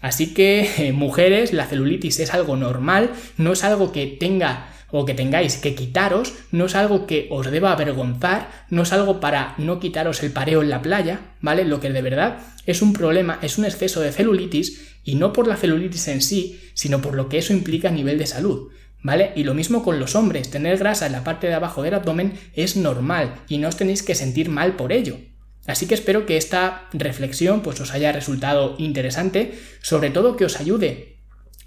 Así 0.00 0.32
que, 0.32 0.66
eh, 0.78 0.92
mujeres, 0.92 1.52
la 1.52 1.66
celulitis 1.66 2.20
es 2.20 2.32
algo 2.32 2.56
normal, 2.56 3.10
no 3.36 3.52
es 3.52 3.64
algo 3.64 3.92
que 3.92 4.06
tenga 4.06 4.72
o 4.90 5.04
que 5.04 5.12
tengáis 5.12 5.58
que 5.58 5.74
quitaros, 5.74 6.32
no 6.52 6.64
es 6.64 6.74
algo 6.74 7.06
que 7.06 7.28
os 7.30 7.50
deba 7.50 7.72
avergonzar, 7.72 8.64
no 8.70 8.84
es 8.84 8.94
algo 8.94 9.20
para 9.20 9.54
no 9.58 9.78
quitaros 9.78 10.22
el 10.22 10.32
pareo 10.32 10.62
en 10.62 10.70
la 10.70 10.80
playa, 10.80 11.34
¿vale? 11.42 11.66
Lo 11.66 11.80
que 11.80 11.90
de 11.90 12.00
verdad 12.00 12.38
es 12.64 12.80
un 12.80 12.94
problema, 12.94 13.38
es 13.42 13.58
un 13.58 13.66
exceso 13.66 14.00
de 14.00 14.10
celulitis 14.10 14.96
y 15.04 15.16
no 15.16 15.34
por 15.34 15.46
la 15.46 15.58
celulitis 15.58 16.08
en 16.08 16.22
sí, 16.22 16.62
sino 16.72 17.02
por 17.02 17.14
lo 17.14 17.28
que 17.28 17.36
eso 17.36 17.52
implica 17.52 17.90
a 17.90 17.92
nivel 17.92 18.16
de 18.16 18.26
salud. 18.26 18.70
¿Vale? 19.02 19.32
Y 19.36 19.44
lo 19.44 19.52
mismo 19.52 19.82
con 19.82 20.00
los 20.00 20.14
hombres, 20.14 20.50
tener 20.50 20.78
grasa 20.78 21.04
en 21.04 21.12
la 21.12 21.24
parte 21.24 21.48
de 21.48 21.54
abajo 21.54 21.82
del 21.82 21.92
abdomen 21.92 22.38
es 22.54 22.76
normal 22.76 23.34
y 23.48 23.58
no 23.58 23.68
os 23.68 23.76
tenéis 23.76 24.02
que 24.02 24.14
sentir 24.14 24.48
mal 24.48 24.76
por 24.76 24.92
ello, 24.92 25.18
Así 25.66 25.86
que 25.86 25.94
espero 25.94 26.26
que 26.26 26.36
esta 26.36 26.88
reflexión 26.92 27.62
pues, 27.62 27.80
os 27.80 27.92
haya 27.92 28.12
resultado 28.12 28.74
interesante, 28.78 29.58
sobre 29.80 30.10
todo 30.10 30.36
que 30.36 30.44
os 30.44 30.58
ayude 30.60 31.12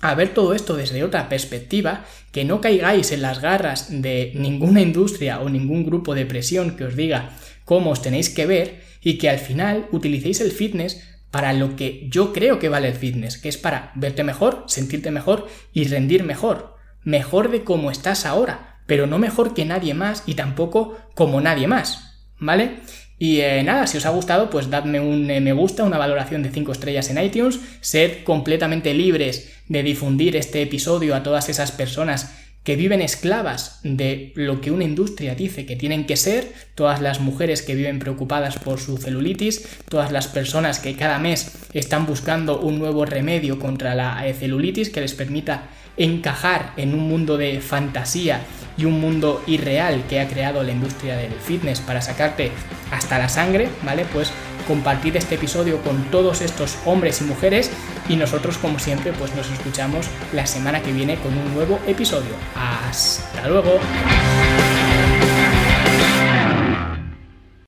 a 0.02 0.14
ver 0.14 0.34
todo 0.34 0.54
esto 0.54 0.76
desde 0.76 1.04
otra 1.04 1.30
perspectiva, 1.30 2.06
que 2.32 2.46
no 2.46 2.62
caigáis 2.62 3.12
en 3.12 3.22
las 3.22 3.40
garras 3.40 3.88
de 3.90 4.34
ninguna 4.36 4.82
industria 4.82 5.40
o 5.40 5.50
ningún 5.50 5.86
grupo 5.86 6.14
de 6.14 6.26
presión 6.26 6.76
que 6.76 6.84
os 6.84 6.96
diga 6.96 7.32
cómo 7.64 7.92
os 7.92 8.02
tenéis 8.02 8.30
que 8.30 8.46
ver 8.46 8.82
y 9.02 9.18
que 9.18 9.30
al 9.30 9.40
final 9.40 9.88
utilicéis 9.92 10.42
el 10.42 10.52
fitness 10.52 11.02
para 11.32 11.54
lo 11.54 11.76
que 11.76 12.08
yo 12.10 12.34
creo 12.34 12.60
que 12.60 12.70
vale 12.70 12.90
el 12.90 12.94
fitness, 12.94 13.38
que 13.38 13.50
es 13.50 13.58
para 13.58 13.92
verte 13.96 14.24
mejor, 14.24 14.66
sentirte 14.68 15.12
mejor 15.12 15.48
y 15.74 15.86
rendir 15.86 16.24
mejor, 16.24 16.76
mejor 17.04 17.50
de 17.50 17.64
cómo 17.64 17.92
estás 17.92 18.26
ahora, 18.26 18.82
pero 18.86 19.08
no 19.08 19.18
mejor 19.18 19.54
que 19.54 19.66
nadie 19.66 19.94
más 19.94 20.24
y 20.26 20.36
tampoco 20.36 20.98
como 21.14 21.42
nadie 21.42 21.68
más, 21.68 22.28
¿vale? 22.38 22.80
Y 23.18 23.40
eh, 23.40 23.64
nada, 23.64 23.88
si 23.88 23.98
os 23.98 24.06
ha 24.06 24.10
gustado, 24.10 24.50
pues 24.50 24.70
dadme 24.70 25.00
un 25.00 25.30
eh, 25.32 25.40
me 25.40 25.54
gusta, 25.54 25.84
una 25.84 25.98
valoración 25.98 26.44
de 26.44 26.50
5 26.50 26.72
estrellas 26.74 27.10
en 27.10 27.24
iTunes, 27.24 27.60
sed 27.80 28.24
completamente 28.24 28.94
libres 28.94 29.54
de 29.68 29.84
difundir 29.84 30.36
este 30.36 30.62
episodio 30.62 31.16
a 31.16 31.24
todas 31.24 31.48
esas 31.48 31.72
personas 31.72 32.45
que 32.66 32.76
viven 32.76 33.02
esclavas 33.02 33.80
de 33.84 34.34
lo 34.36 34.60
que 34.60 34.72
una 34.72 34.84
industria 34.84 35.36
dice 35.36 35.68
que 35.68 35.76
tienen 35.76 36.06
que 36.06 36.18
ser, 36.18 36.52
todas 36.74 37.00
las 37.00 37.22
mujeres 37.22 37.62
que 37.62 37.76
viven 37.76 38.00
preocupadas 38.00 38.58
por 38.58 38.80
su 38.80 38.98
celulitis, 38.98 39.66
todas 39.88 40.12
las 40.12 40.28
personas 40.28 40.80
que 40.80 40.96
cada 40.96 41.20
mes 41.20 41.54
están 41.74 42.08
buscando 42.08 42.60
un 42.60 42.80
nuevo 42.80 43.06
remedio 43.06 43.60
contra 43.60 43.94
la 43.94 44.28
eh, 44.28 44.34
celulitis 44.34 44.90
que 44.90 45.02
les 45.02 45.14
permita 45.14 45.70
encajar 45.96 46.74
en 46.76 46.96
un 46.96 47.08
mundo 47.08 47.38
de 47.38 47.62
fantasía 47.62 48.42
y 48.78 48.86
un 48.86 49.00
mundo 49.00 49.44
irreal 49.46 50.04
que 50.10 50.20
ha 50.20 50.28
creado 50.28 50.64
la 50.64 50.72
industria 50.72 51.16
del 51.18 51.34
fitness 51.34 51.80
para 51.82 52.02
sacarte 52.02 52.52
hasta 52.92 53.20
la 53.20 53.30
sangre, 53.30 53.70
¿vale? 53.84 54.06
Pues 54.12 54.32
compartid 54.68 55.16
este 55.16 55.36
episodio 55.36 55.82
con 55.82 56.04
todos 56.12 56.42
estos 56.42 56.78
hombres 56.86 57.22
y 57.22 57.26
mujeres 57.26 57.72
y 58.10 58.16
nosotros 58.16 58.58
como 58.58 58.80
siempre 58.80 59.14
pues 59.14 59.36
nos 59.36 59.50
escuchamos 59.50 60.08
la 60.34 60.46
semana 60.46 60.82
que 60.82 60.92
viene 60.92 61.18
con 61.18 61.38
un 61.38 61.54
nuevo 61.54 61.80
episodio. 61.88 62.32
Hasta 62.56 63.48
luego. 63.48 63.80